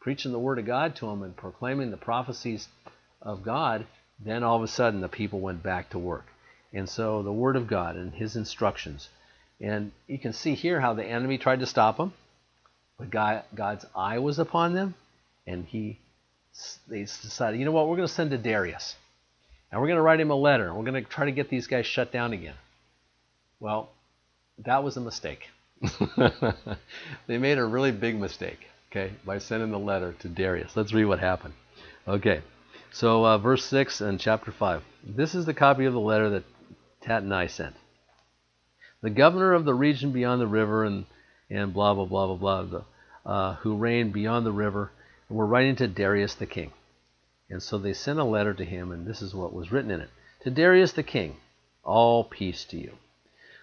[0.00, 2.68] preaching the word of God to them and proclaiming the prophecies
[3.22, 3.86] of God,
[4.20, 6.26] then all of a sudden the people went back to work.
[6.72, 9.08] And so the word of God and his instructions.
[9.60, 12.12] And you can see here how the enemy tried to stop them.
[12.98, 14.94] But God, God's eye was upon them,
[15.46, 15.98] and he
[16.88, 18.96] they decided, you know what, we're going to send to Darius.
[19.70, 20.68] And we're going to write him a letter.
[20.68, 22.54] and We're going to try to get these guys shut down again.
[23.60, 23.90] Well,
[24.64, 25.48] that was a mistake.
[27.26, 28.58] they made a really big mistake,
[28.90, 30.76] okay, by sending the letter to Darius.
[30.76, 31.54] Let's read what happened.
[32.06, 32.40] Okay,
[32.90, 34.82] so uh, verse 6 and chapter 5.
[35.04, 36.44] This is the copy of the letter that
[37.02, 37.76] Tattenai sent.
[39.02, 41.04] The governor of the region beyond the river and
[41.50, 42.82] and blah blah blah blah blah,
[43.24, 44.90] uh, who reigned beyond the river,
[45.28, 46.72] and were writing to Darius the king.
[47.50, 50.00] And so they sent a letter to him, and this is what was written in
[50.00, 50.10] it
[50.42, 51.36] To Darius the king,
[51.82, 52.92] all peace to you.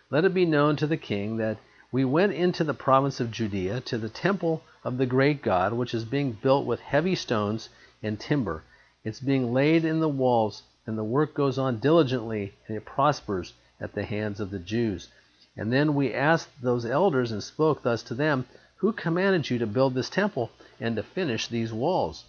[0.09, 1.57] Let it be known to the king that
[1.91, 5.93] we went into the province of Judea to the temple of the great God, which
[5.93, 7.69] is being built with heavy stones
[8.03, 8.63] and timber.
[9.03, 13.53] It's being laid in the walls, and the work goes on diligently, and it prospers
[13.79, 15.09] at the hands of the Jews.
[15.57, 18.45] And then we asked those elders and spoke thus to them
[18.77, 22.25] Who commanded you to build this temple and to finish these walls?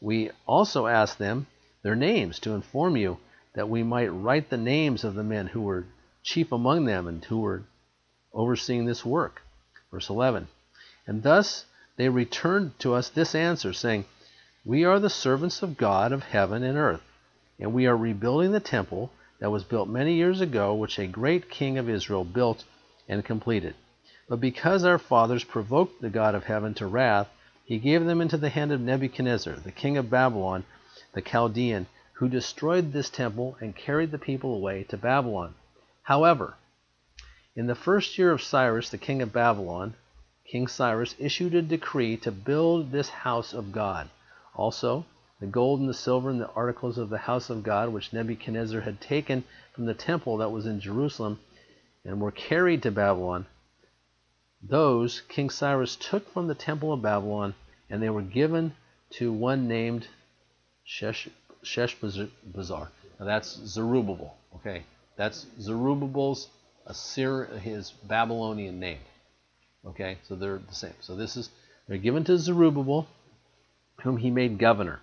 [0.00, 1.46] We also asked them
[1.82, 3.18] their names to inform you
[3.54, 5.86] that we might write the names of the men who were
[6.22, 7.62] chief among them and who were
[8.34, 9.42] overseeing this work.
[9.90, 10.48] Verse 11.
[11.06, 11.64] And thus
[11.96, 14.04] they returned to us this answer, saying,
[14.64, 17.02] We are the servants of God of heaven and earth,
[17.58, 21.50] and we are rebuilding the temple that was built many years ago, which a great
[21.50, 22.64] king of Israel built
[23.08, 23.74] and completed.
[24.28, 27.28] But because our fathers provoked the God of heaven to wrath,
[27.64, 30.64] he gave them into the hand of Nebuchadnezzar, the king of Babylon,
[31.12, 35.54] the Chaldean, who destroyed this temple and carried the people away to Babylon.
[36.02, 36.54] However,
[37.54, 39.94] in the first year of Cyrus, the king of Babylon,
[40.44, 44.08] King Cyrus issued a decree to build this house of God.
[44.54, 45.04] Also,
[45.40, 48.80] the gold and the silver and the articles of the house of God, which Nebuchadnezzar
[48.80, 49.44] had taken
[49.74, 51.38] from the temple that was in Jerusalem
[52.04, 53.46] and were carried to Babylon,
[54.62, 57.54] those King Cyrus took from the temple of Babylon,
[57.90, 58.74] and they were given
[59.10, 60.08] to one named
[60.86, 61.28] Shesh,
[61.62, 62.88] Sheshbazzar.
[63.20, 64.36] Now that's Zerubbabel.
[64.56, 64.84] Okay,
[65.16, 66.48] that's Zerubbabel's
[66.86, 69.00] Assyria, his Babylonian name.
[69.84, 70.94] Okay, so they're the same.
[71.00, 71.50] So this is
[71.86, 73.06] they're given to Zerubbabel,
[74.02, 75.00] whom he made governor.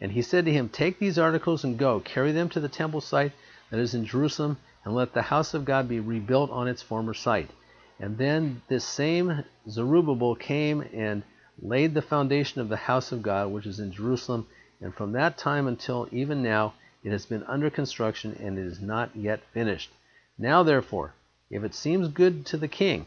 [0.00, 3.00] And he said to him, Take these articles and go, carry them to the temple
[3.00, 3.32] site
[3.70, 7.12] that is in Jerusalem, and let the house of God be rebuilt on its former
[7.12, 7.50] site.
[7.98, 11.22] And then this same Zerubbabel came and
[11.60, 14.46] laid the foundation of the house of God, which is in Jerusalem,
[14.80, 16.72] and from that time until even now
[17.04, 19.90] it has been under construction and it is not yet finished.
[20.38, 21.12] Now therefore,
[21.50, 23.06] if it seems good to the king,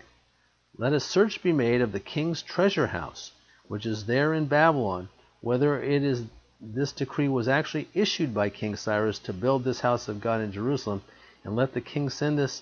[0.77, 3.32] let a search be made of the king's treasure house,
[3.67, 5.10] which is there in Babylon,
[5.41, 6.23] whether it is
[6.63, 10.52] this decree was actually issued by King Cyrus to build this house of God in
[10.52, 11.04] Jerusalem,
[11.43, 12.62] and let the king send us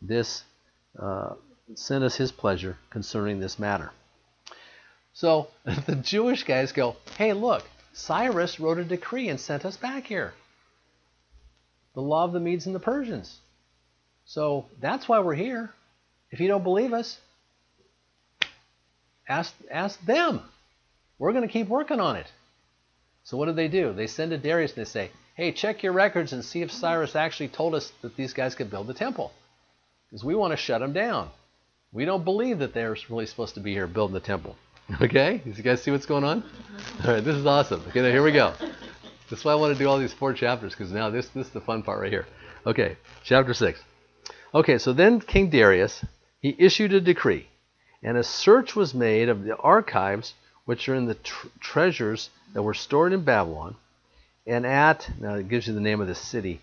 [0.00, 0.44] this
[0.98, 1.34] uh,
[1.74, 3.90] send us his pleasure concerning this matter.
[5.12, 5.48] So
[5.86, 10.32] the Jewish guys go, hey, look, Cyrus wrote a decree and sent us back here.
[11.94, 13.38] The law of the Medes and the Persians.
[14.24, 15.70] So that's why we're here.
[16.30, 17.18] If you don't believe us,
[19.28, 20.42] ask, ask them.
[21.18, 22.26] We're going to keep working on it.
[23.24, 23.92] So what do they do?
[23.92, 27.16] They send to Darius and they say, hey, check your records and see if Cyrus
[27.16, 29.32] actually told us that these guys could build the temple.
[30.08, 31.30] Because we want to shut them down.
[31.92, 34.56] We don't believe that they're really supposed to be here building the temple.
[35.00, 35.40] Okay?
[35.44, 36.38] You guys see what's going on?
[36.38, 37.08] Uh-huh.
[37.08, 37.80] All right, this is awesome.
[37.88, 38.52] Okay, now here we go.
[39.30, 41.46] This is why I want to do all these four chapters, because now this, this
[41.46, 42.26] is the fun part right here.
[42.66, 43.80] Okay, chapter 6.
[44.52, 46.04] Okay, so then King Darius,
[46.40, 47.46] he issued a decree,
[48.02, 52.62] and a search was made of the archives which are in the tr- treasures that
[52.62, 53.76] were stored in Babylon,
[54.46, 56.60] and at, now it gives you the name of the city.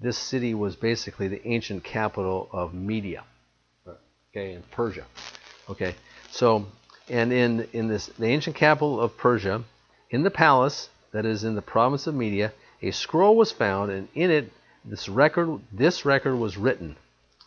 [0.00, 3.24] This city was basically the ancient capital of Media,
[4.30, 5.04] okay, in Persia.
[5.70, 5.94] Okay,
[6.30, 6.66] so,
[7.08, 9.62] and in, in this, the ancient capital of Persia,
[10.10, 14.08] in the palace that is in the province of Media, a scroll was found, and
[14.14, 14.52] in it,
[14.84, 16.96] this record, this record was written.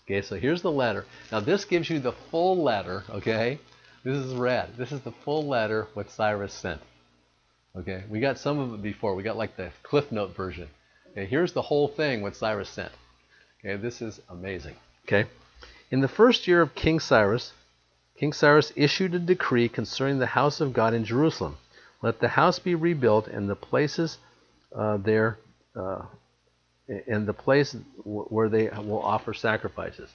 [0.05, 1.05] Okay, so here's the letter.
[1.31, 3.59] Now this gives you the full letter, okay?
[4.03, 4.77] This is red.
[4.77, 6.79] This is the full letter what Cyrus sent.
[7.77, 9.15] Okay, we got some of it before.
[9.15, 10.69] We got like the Cliff Note version.
[11.11, 12.91] Okay, here's the whole thing what Cyrus sent.
[13.59, 14.75] Okay, this is amazing.
[15.05, 15.29] Okay,
[15.91, 17.51] in the first year of King Cyrus,
[18.17, 21.57] King Cyrus issued a decree concerning the house of God in Jerusalem.
[22.01, 24.19] Let the house be rebuilt and the places
[24.73, 25.37] uh, there,
[25.75, 26.03] uh,
[27.07, 30.09] and the place where they will offer sacrifices,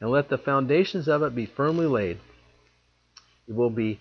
[0.00, 2.18] and let the foundations of it be firmly laid.
[3.48, 4.00] It will be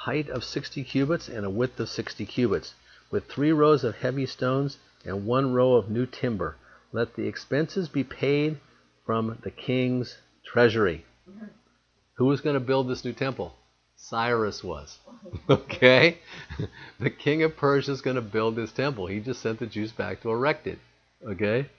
[0.00, 2.74] height of 60 cubits and a width of 60 cubits,
[3.10, 6.56] with three rows of heavy stones and one row of new timber.
[6.92, 8.58] Let the expenses be paid
[9.06, 11.06] from the king's treasury.
[12.14, 13.54] Who was going to build this new temple?
[13.96, 14.98] Cyrus was.
[15.50, 16.18] Okay?
[17.00, 19.06] The king of Persia is going to build this temple.
[19.06, 20.78] He just sent the Jews back to erect it.
[21.26, 21.70] Okay?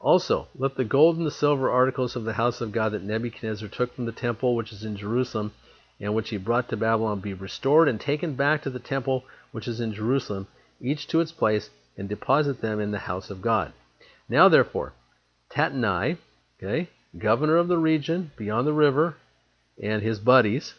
[0.00, 3.68] Also, let the gold and the silver articles of the house of God that Nebuchadnezzar
[3.68, 5.52] took from the temple which is in Jerusalem
[6.00, 9.66] and which he brought to Babylon be restored and taken back to the temple which
[9.66, 10.46] is in Jerusalem,
[10.80, 13.72] each to its place, and deposit them in the house of God.
[14.28, 14.92] Now therefore,
[15.50, 16.18] Tattenai,
[16.62, 19.16] okay, governor of the region beyond the river,
[19.82, 20.74] and his buddies,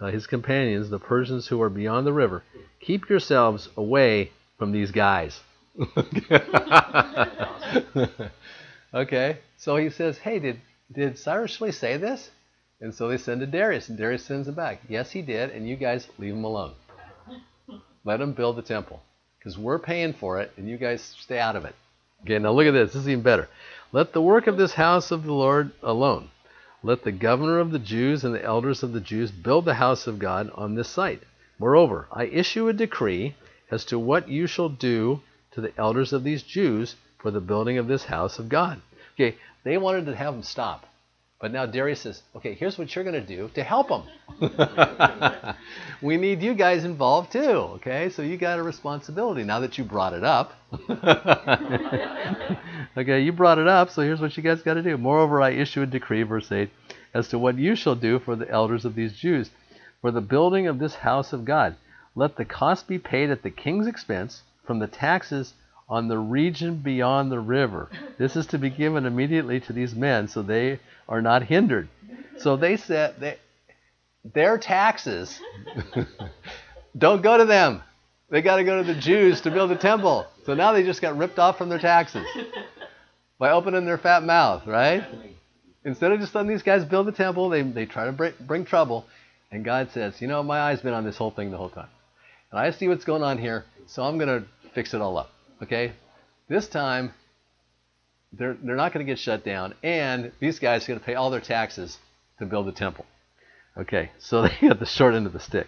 [0.00, 2.42] uh, his companions, the Persians who are beyond the river,
[2.80, 5.40] keep yourselves away from these guys.
[8.94, 10.60] okay, so he says, hey, did,
[10.92, 12.30] did Cyrus really say this?
[12.80, 14.80] And so they send to Darius, and Darius sends them back.
[14.88, 16.74] Yes, he did, and you guys leave him alone.
[18.04, 19.02] Let him build the temple,
[19.38, 21.74] because we're paying for it, and you guys stay out of it.
[22.22, 22.92] Okay, now look at this.
[22.92, 23.48] This is even better.
[23.92, 26.30] Let the work of this house of the Lord alone.
[26.82, 30.06] Let the governor of the Jews and the elders of the Jews build the house
[30.06, 31.22] of God on this site.
[31.58, 33.34] Moreover, I issue a decree
[33.70, 37.78] as to what you shall do to the elders of these Jews for the building
[37.78, 38.80] of this house of God.
[39.14, 40.87] Okay, they wanted to have them stop.
[41.40, 44.02] But now Darius says, okay, here's what you're going to do to help them.
[46.02, 47.38] we need you guys involved too,
[47.76, 48.10] okay?
[48.10, 50.54] So you got a responsibility now that you brought it up.
[52.96, 54.98] okay, you brought it up, so here's what you guys got to do.
[54.98, 56.70] Moreover, I issue a decree, verse 8,
[57.14, 59.50] as to what you shall do for the elders of these Jews
[60.00, 61.76] for the building of this house of God.
[62.16, 65.54] Let the cost be paid at the king's expense from the taxes
[65.88, 67.88] on the region beyond the river.
[68.18, 71.88] This is to be given immediately to these men so they are not hindered.
[72.38, 73.38] So they said
[74.24, 75.40] their taxes
[76.98, 77.82] don't go to them.
[78.30, 80.26] They got to go to the Jews to build the temple.
[80.44, 82.26] So now they just got ripped off from their taxes
[83.38, 85.04] by opening their fat mouth, right?
[85.84, 88.64] Instead of just letting these guys build the temple, they, they try to bring, bring
[88.66, 89.06] trouble.
[89.50, 91.88] And God says, You know, my eye's been on this whole thing the whole time.
[92.50, 95.30] And I see what's going on here, so I'm going to fix it all up.
[95.62, 95.92] Okay?
[96.48, 97.12] This time,
[98.32, 101.14] they're, they're not going to get shut down, and these guys are going to pay
[101.14, 101.98] all their taxes
[102.38, 103.06] to build the temple.
[103.76, 105.66] Okay, so they got the short end of the stick.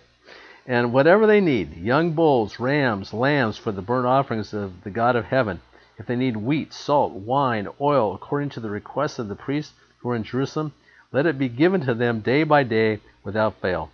[0.66, 5.16] And whatever they need young bulls, rams, lambs for the burnt offerings of the God
[5.16, 5.60] of heaven,
[5.98, 10.10] if they need wheat, salt, wine, oil, according to the request of the priests who
[10.10, 10.72] are in Jerusalem,
[11.12, 13.90] let it be given to them day by day without fail.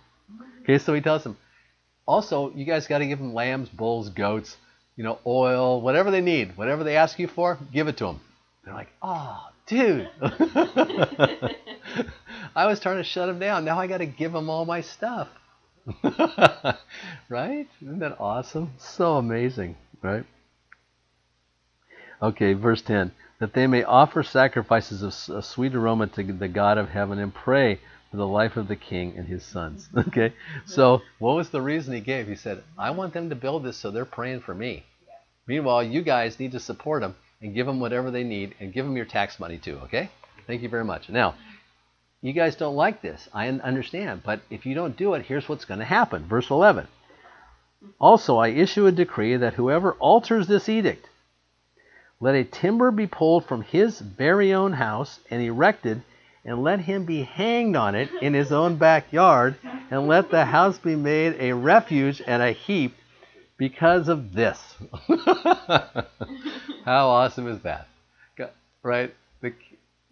[0.61, 1.37] Okay, so he tells them,
[2.05, 4.55] also, you guys got to give them lambs, bulls, goats,
[4.97, 8.19] you know, oil, whatever they need, whatever they ask you for, give it to them.
[8.65, 10.09] They're like, oh, dude.
[12.55, 13.63] I was trying to shut them down.
[13.63, 15.29] Now I got to give them all my stuff.
[17.29, 17.67] right?
[17.81, 18.71] Isn't that awesome?
[18.79, 20.25] So amazing, right?
[22.21, 23.11] Okay, verse 10.
[23.39, 27.31] That they may offer sacrifices of a sweet aroma to the God of heaven and
[27.33, 27.79] pray
[28.11, 29.89] for the life of the king and his sons.
[29.97, 30.33] Okay?
[30.65, 32.27] So, what was the reason he gave?
[32.27, 34.85] He said, I want them to build this so they're praying for me.
[35.47, 38.85] Meanwhile, you guys need to support them and give them whatever they need and give
[38.85, 40.09] them your tax money too, okay?
[40.45, 41.09] Thank you very much.
[41.09, 41.35] Now,
[42.21, 43.29] you guys don't like this.
[43.33, 44.23] I understand.
[44.23, 46.25] But if you don't do it, here's what's going to happen.
[46.25, 46.87] Verse 11.
[47.99, 51.09] Also, I issue a decree that whoever alters this edict,
[52.19, 56.01] let a timber be pulled from his very own house and erected
[56.47, 59.55] and let him be hanged on it in his own backyard,
[59.91, 62.95] and let the house be made a refuge and a heap
[63.57, 64.57] because of this.
[66.85, 67.89] How awesome is that?
[68.81, 69.13] Right?
[69.41, 69.53] The,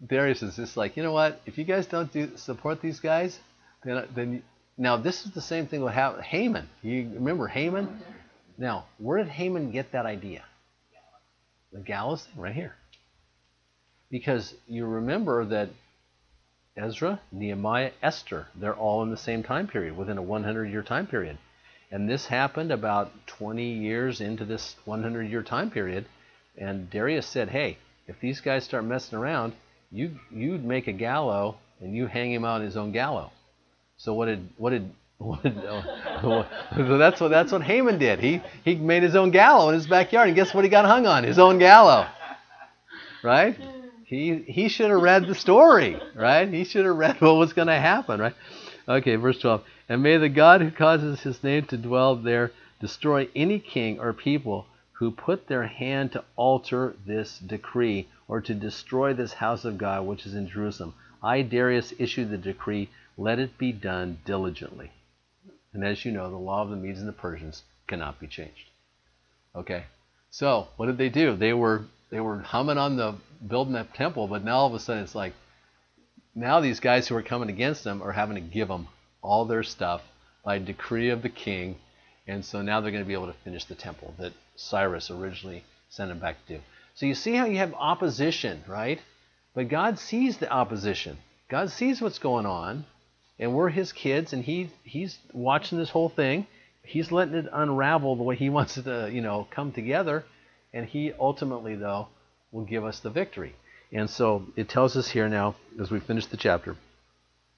[0.06, 1.42] Darius is just like, you know what?
[1.46, 3.40] If you guys don't do support these guys,
[3.86, 4.44] then then
[4.78, 6.68] now this is the same thing with Haman.
[6.82, 8.02] You remember Haman?
[8.58, 10.44] Now, where did Haman get that idea?
[11.72, 12.76] The gallows thing right here.
[14.10, 15.70] Because you remember that
[16.78, 21.08] Ezra, Nehemiah, Esther, they're all in the same time period, within a 100 year time
[21.08, 21.38] period.
[21.90, 26.06] And this happened about 20 years into this 100 year time period.
[26.58, 29.54] And Darius said, hey, if these guys start messing around,
[29.92, 33.32] you, you'd make a gallow and you hang him on his own gallow.
[33.98, 36.44] So what did what did uh,
[36.76, 38.20] so that's what that's what Haman did.
[38.20, 41.08] He he made his own gallow in his backyard, and guess what he got hung
[41.08, 41.24] on?
[41.24, 42.06] His own gallow.
[43.24, 43.58] Right?
[44.06, 46.48] He he should have read the story, right?
[46.48, 48.36] He should have read what was going to happen, right?
[48.88, 49.64] Okay, verse 12.
[49.90, 54.14] And may the God who causes his name to dwell there destroy any king or
[54.14, 59.78] people who put their hand to alter this decree or to destroy this house of
[59.78, 60.94] God which is in Jerusalem.
[61.24, 64.92] I, Darius, issue the decree, let it be done diligently.
[65.74, 68.70] And as you know, the law of the Medes and the Persians cannot be changed.
[69.56, 69.86] Okay?
[70.30, 71.36] So, what did they do?
[71.36, 73.16] They were they were humming on the
[73.48, 75.34] building that temple, but now all of a sudden it's like
[76.34, 78.88] now these guys who are coming against them are having to give them
[79.22, 80.02] all their stuff
[80.44, 81.78] by decree of the king,
[82.28, 85.64] and so now they're going to be able to finish the temple that Cyrus originally
[85.90, 86.62] sent them back to do.
[86.96, 89.02] So you see how you have opposition, right?
[89.54, 91.18] But God sees the opposition.
[91.50, 92.86] God sees what's going on,
[93.40, 96.48] and we're His kids, and He He's watching this whole thing.
[96.84, 100.26] He's letting it unravel the way He wants it to, you know, come together,
[100.74, 102.08] and He ultimately, though,
[102.56, 103.54] will give us the victory.
[103.92, 106.78] And so it tells us here now, as we finish the chapter,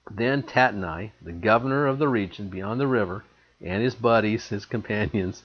[0.09, 3.23] Then Tattenai, the governor of the region beyond the river,
[3.61, 5.43] and his buddies, his companions,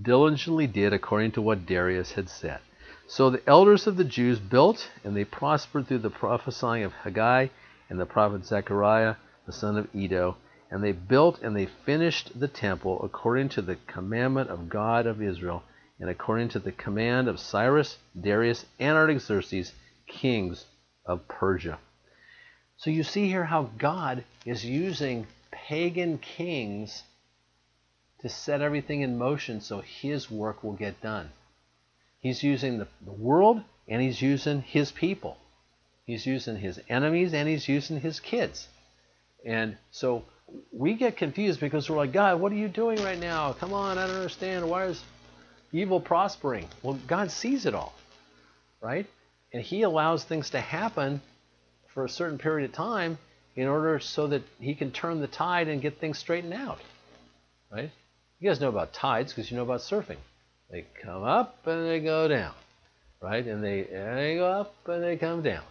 [0.00, 2.58] diligently did according to what Darius had said.
[3.06, 7.48] So the elders of the Jews built, and they prospered through the prophesying of Haggai
[7.88, 9.14] and the prophet Zechariah,
[9.46, 10.36] the son of Iddo.
[10.68, 15.22] And they built and they finished the temple according to the commandment of God of
[15.22, 15.62] Israel,
[15.98, 19.72] and according to the command of Cyrus, Darius, and Artaxerxes,
[20.06, 20.66] kings
[21.04, 21.78] of Persia.
[22.76, 27.02] So you see here how God is using pagan kings
[28.20, 31.30] to set everything in motion so his work will get done.
[32.18, 35.38] He's using the, the world and he's using his people.
[36.04, 38.68] He's using his enemies and he's using his kids.
[39.44, 40.24] And so
[40.72, 43.52] we get confused because we're like, God, what are you doing right now?
[43.54, 44.68] Come on, I don't understand.
[44.68, 45.02] Why is
[45.72, 46.68] evil prospering?
[46.82, 47.94] Well, God sees it all,
[48.80, 49.06] right?
[49.52, 51.20] And he allows things to happen
[51.94, 53.18] for a certain period of time
[53.54, 56.78] in order so that he can turn the tide and get things straightened out.
[57.72, 57.90] Right?
[58.38, 60.18] You guys know about tides because you know about surfing.
[60.70, 62.52] They come up and they go down.
[63.20, 63.46] Right?
[63.46, 65.64] And they, and they go up and they come down.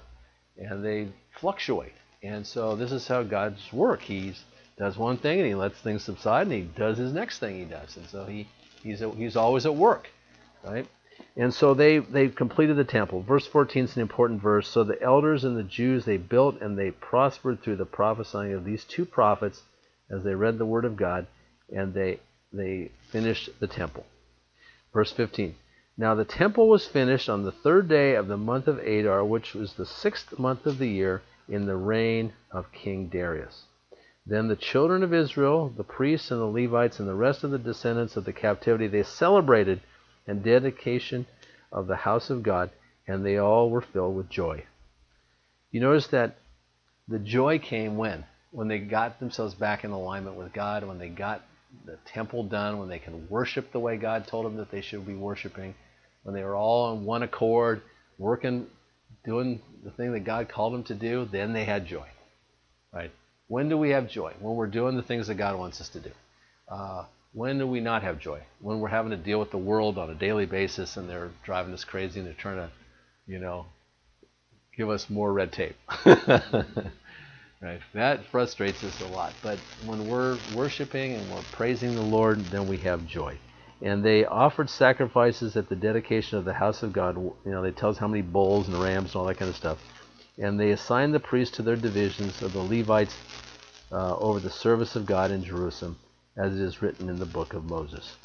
[0.58, 1.94] And they fluctuate.
[2.24, 4.02] And so this is how God's work.
[4.02, 4.34] He
[4.78, 7.66] does one thing and he lets things subside and he does his next thing he
[7.66, 7.96] does.
[7.98, 8.48] And so he,
[8.86, 10.10] he's, he's always at work.
[10.64, 10.88] Right?
[11.36, 13.22] And so they, they completed the temple.
[13.22, 14.70] Verse 14 is an important verse.
[14.70, 18.64] So the elders and the Jews, they built and they prospered through the prophesying of
[18.64, 19.64] these two prophets
[20.10, 21.26] as they read the word of God,
[21.76, 22.20] and they,
[22.54, 24.06] they finished the temple.
[24.94, 25.56] Verse 15.
[25.98, 29.54] Now the temple was finished on the third day of the month of Adar, which
[29.54, 33.64] was the sixth month of the year, in the reign of King Darius.
[34.28, 37.60] Then the children of Israel, the priests and the Levites, and the rest of the
[37.60, 39.82] descendants of the captivity, they celebrated
[40.26, 41.28] and dedication
[41.72, 42.72] of the house of God,
[43.08, 44.66] and they all were filled with joy.
[45.72, 46.38] You notice that
[47.08, 48.26] the joy came when?
[48.52, 51.44] When they got themselves back in alignment with God, when they got
[51.86, 55.06] the temple done, when they can worship the way God told them that they should
[55.06, 55.76] be worshiping,
[56.24, 57.84] when they were all on one accord,
[58.18, 58.66] working,
[59.24, 62.08] doing the thing that God called them to do, then they had joy.
[62.92, 63.12] Right?
[63.48, 64.34] When do we have joy?
[64.40, 66.12] When we're doing the things that God wants us to do.
[66.68, 68.42] Uh, when do we not have joy?
[68.60, 71.74] When we're having to deal with the world on a daily basis and they're driving
[71.74, 72.70] us crazy and they're trying to,
[73.28, 73.66] you know,
[74.76, 75.76] give us more red tape.
[76.06, 77.82] right?
[77.94, 79.34] That frustrates us a lot.
[79.44, 83.38] But when we're worshiping and we're praising the Lord, then we have joy.
[83.82, 87.18] And they offered sacrifices at the dedication of the house of God.
[87.18, 89.58] You know, they tell us how many bulls and rams and all that kind of
[89.58, 89.78] stuff.
[90.38, 93.16] And they assigned the priests to their divisions of the Levites
[93.92, 95.98] uh, over the service of God in Jerusalem
[96.38, 98.16] as it is written in the book of Moses.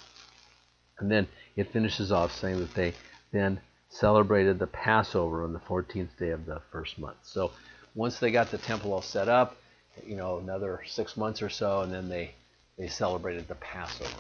[0.98, 2.94] And then it finishes off saying that they
[3.32, 7.18] then celebrated the Passover on the 14th day of the first month.
[7.22, 7.52] So
[7.94, 9.56] once they got the temple all set up,
[10.06, 12.34] you know, another six months or so, and then they,
[12.78, 14.10] they celebrated the Passover.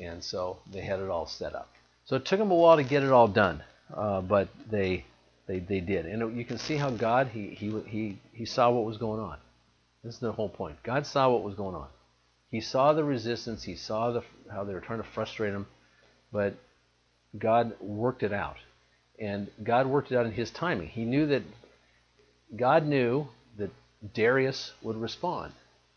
[0.00, 1.68] And so they had it all set up.
[2.04, 3.62] So it took them a while to get it all done,
[3.94, 5.04] uh, but they,
[5.52, 6.06] they, they did.
[6.06, 9.36] And you can see how God, he, he, he, he saw what was going on.
[10.02, 10.82] This is the whole point.
[10.82, 11.88] God saw what was going on.
[12.50, 13.62] He saw the resistance.
[13.62, 15.66] He saw the, how they were trying to frustrate him,
[16.32, 16.54] but
[17.38, 18.56] God worked it out,
[19.18, 20.88] and God worked it out in His timing.
[20.88, 21.42] He knew that
[22.54, 23.70] God knew that
[24.14, 25.52] Darius would respond,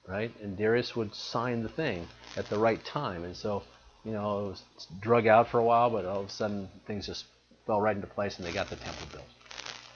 [0.07, 3.63] right, and Darius would sign the thing at the right time, and so
[4.05, 4.63] you know it was
[5.01, 7.25] drug out for a while, but all of a sudden things just
[7.65, 9.27] fell right into place, and they got the temple built,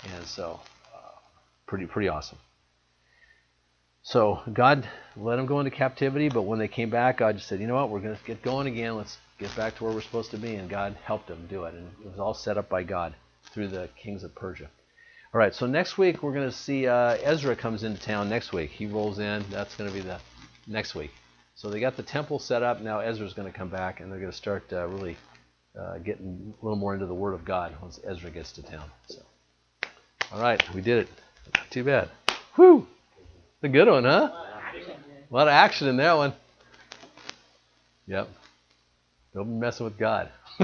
[0.03, 0.59] and so
[0.93, 1.11] uh,
[1.67, 2.37] pretty pretty awesome.
[4.01, 4.87] So God
[5.17, 7.75] let them go into captivity, but when they came back, God just said, you know
[7.75, 8.95] what, we're going to get going again.
[8.95, 10.55] Let's get back to where we're supposed to be.
[10.55, 11.73] And God helped them do it.
[11.73, 13.13] And it was all set up by God
[13.51, 14.69] through the kings of Persia.
[15.31, 18.51] All right, so next week we're going to see uh, Ezra comes into town next
[18.51, 18.71] week.
[18.71, 19.45] He rolls in.
[19.51, 20.19] That's going to be the
[20.65, 21.11] next week.
[21.53, 22.81] So they got the temple set up.
[22.81, 25.17] Now Ezra's going to come back, and they're going to start uh, really
[25.79, 28.89] uh, getting a little more into the Word of God once Ezra gets to town.
[29.07, 29.21] So,
[30.31, 31.09] all right, we did it.
[31.55, 32.09] Not too bad.
[32.55, 32.87] Whew.
[33.17, 34.31] It's a good one, huh?
[35.31, 36.33] A lot of action in that one.
[38.07, 38.29] Yep.
[39.33, 40.29] Don't be messing with God.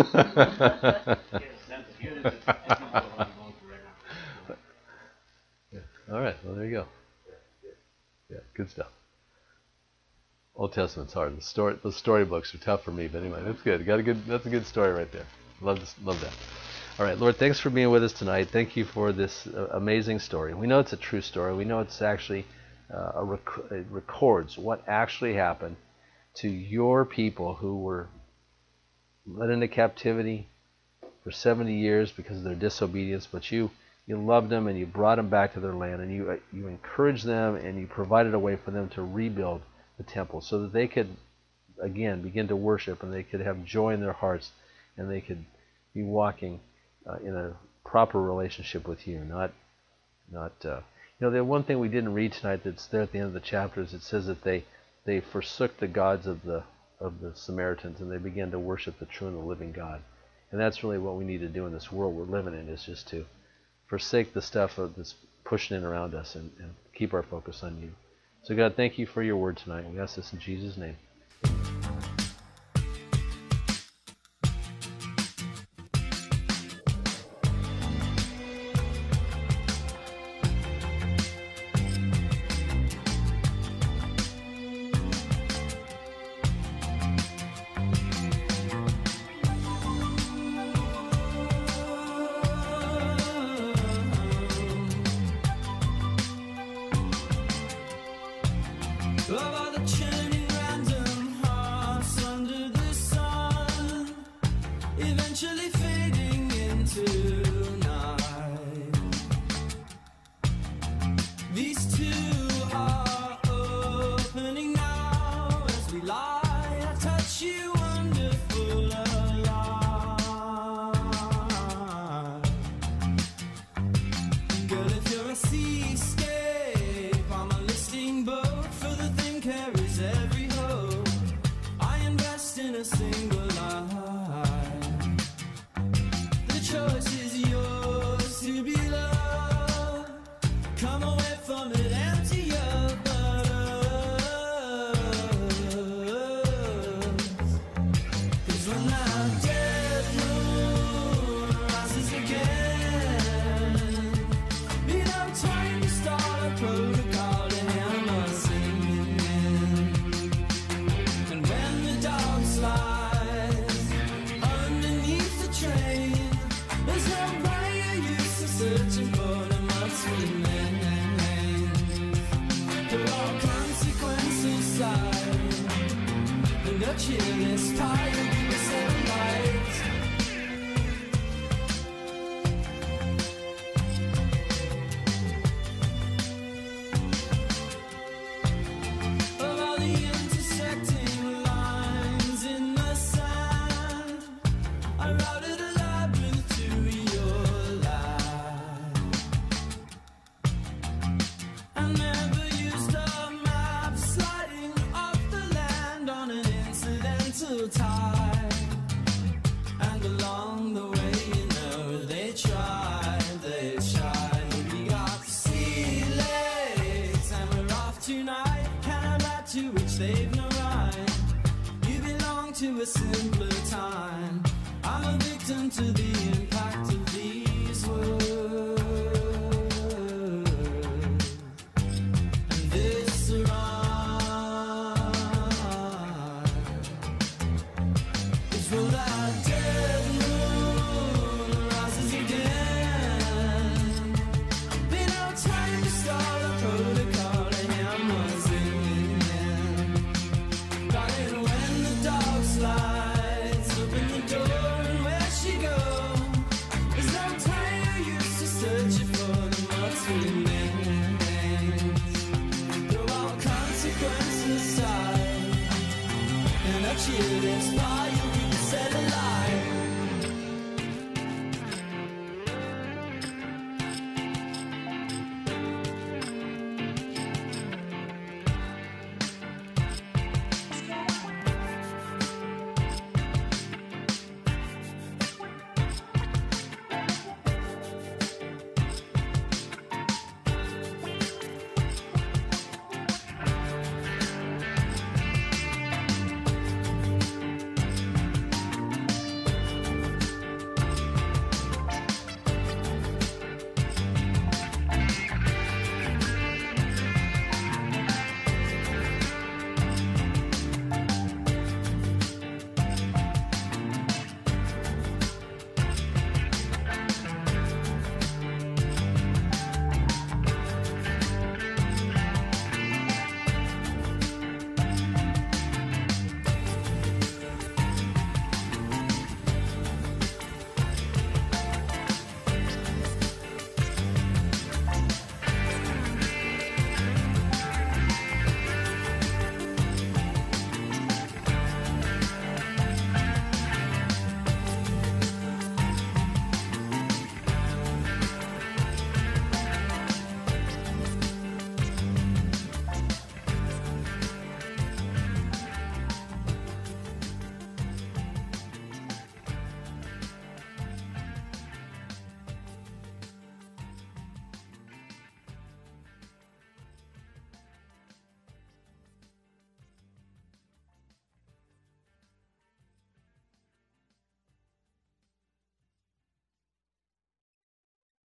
[6.11, 6.35] All right.
[6.43, 6.85] Well, there you go.
[8.29, 8.91] Yeah, good stuff.
[10.55, 11.37] Old Testament's hard.
[11.37, 13.85] The story, the storybooks are tough for me, but anyway, that's good.
[13.85, 14.25] Got a good.
[14.25, 15.25] That's a good story right there.
[15.61, 15.93] Love this.
[16.03, 16.31] Love that.
[16.97, 18.51] All right, Lord, thanks for being with us tonight.
[18.51, 20.53] Thank you for this uh, amazing story.
[20.53, 21.53] We know it's a true story.
[21.53, 22.45] We know it's actually
[22.89, 25.75] uh, rec- it records what actually happened
[26.35, 28.07] to your people who were
[29.27, 30.47] led into captivity
[31.21, 33.71] for 70 years because of their disobedience, but you
[34.07, 36.67] you loved them and you brought them back to their land and you uh, you
[36.67, 39.61] encouraged them and you provided a way for them to rebuild
[39.97, 41.09] the temple so that they could
[41.81, 44.51] again begin to worship and they could have joy in their hearts
[44.95, 45.43] and they could
[45.93, 46.61] be walking
[47.09, 49.51] uh, in a proper relationship with you not
[50.31, 50.79] not uh,
[51.19, 53.33] you know the one thing we didn't read tonight that's there at the end of
[53.33, 54.63] the chapter is it says that they
[55.05, 56.63] they forsook the gods of the
[56.99, 60.01] of the Samaritans and they began to worship the true and the living God
[60.51, 62.85] and that's really what we need to do in this world we're living in is
[62.85, 63.25] just to
[63.87, 67.91] forsake the stuff that's pushing in around us and, and keep our focus on you.
[68.43, 69.89] So, God, thank you for your word tonight.
[69.89, 70.97] We ask this in Jesus' name.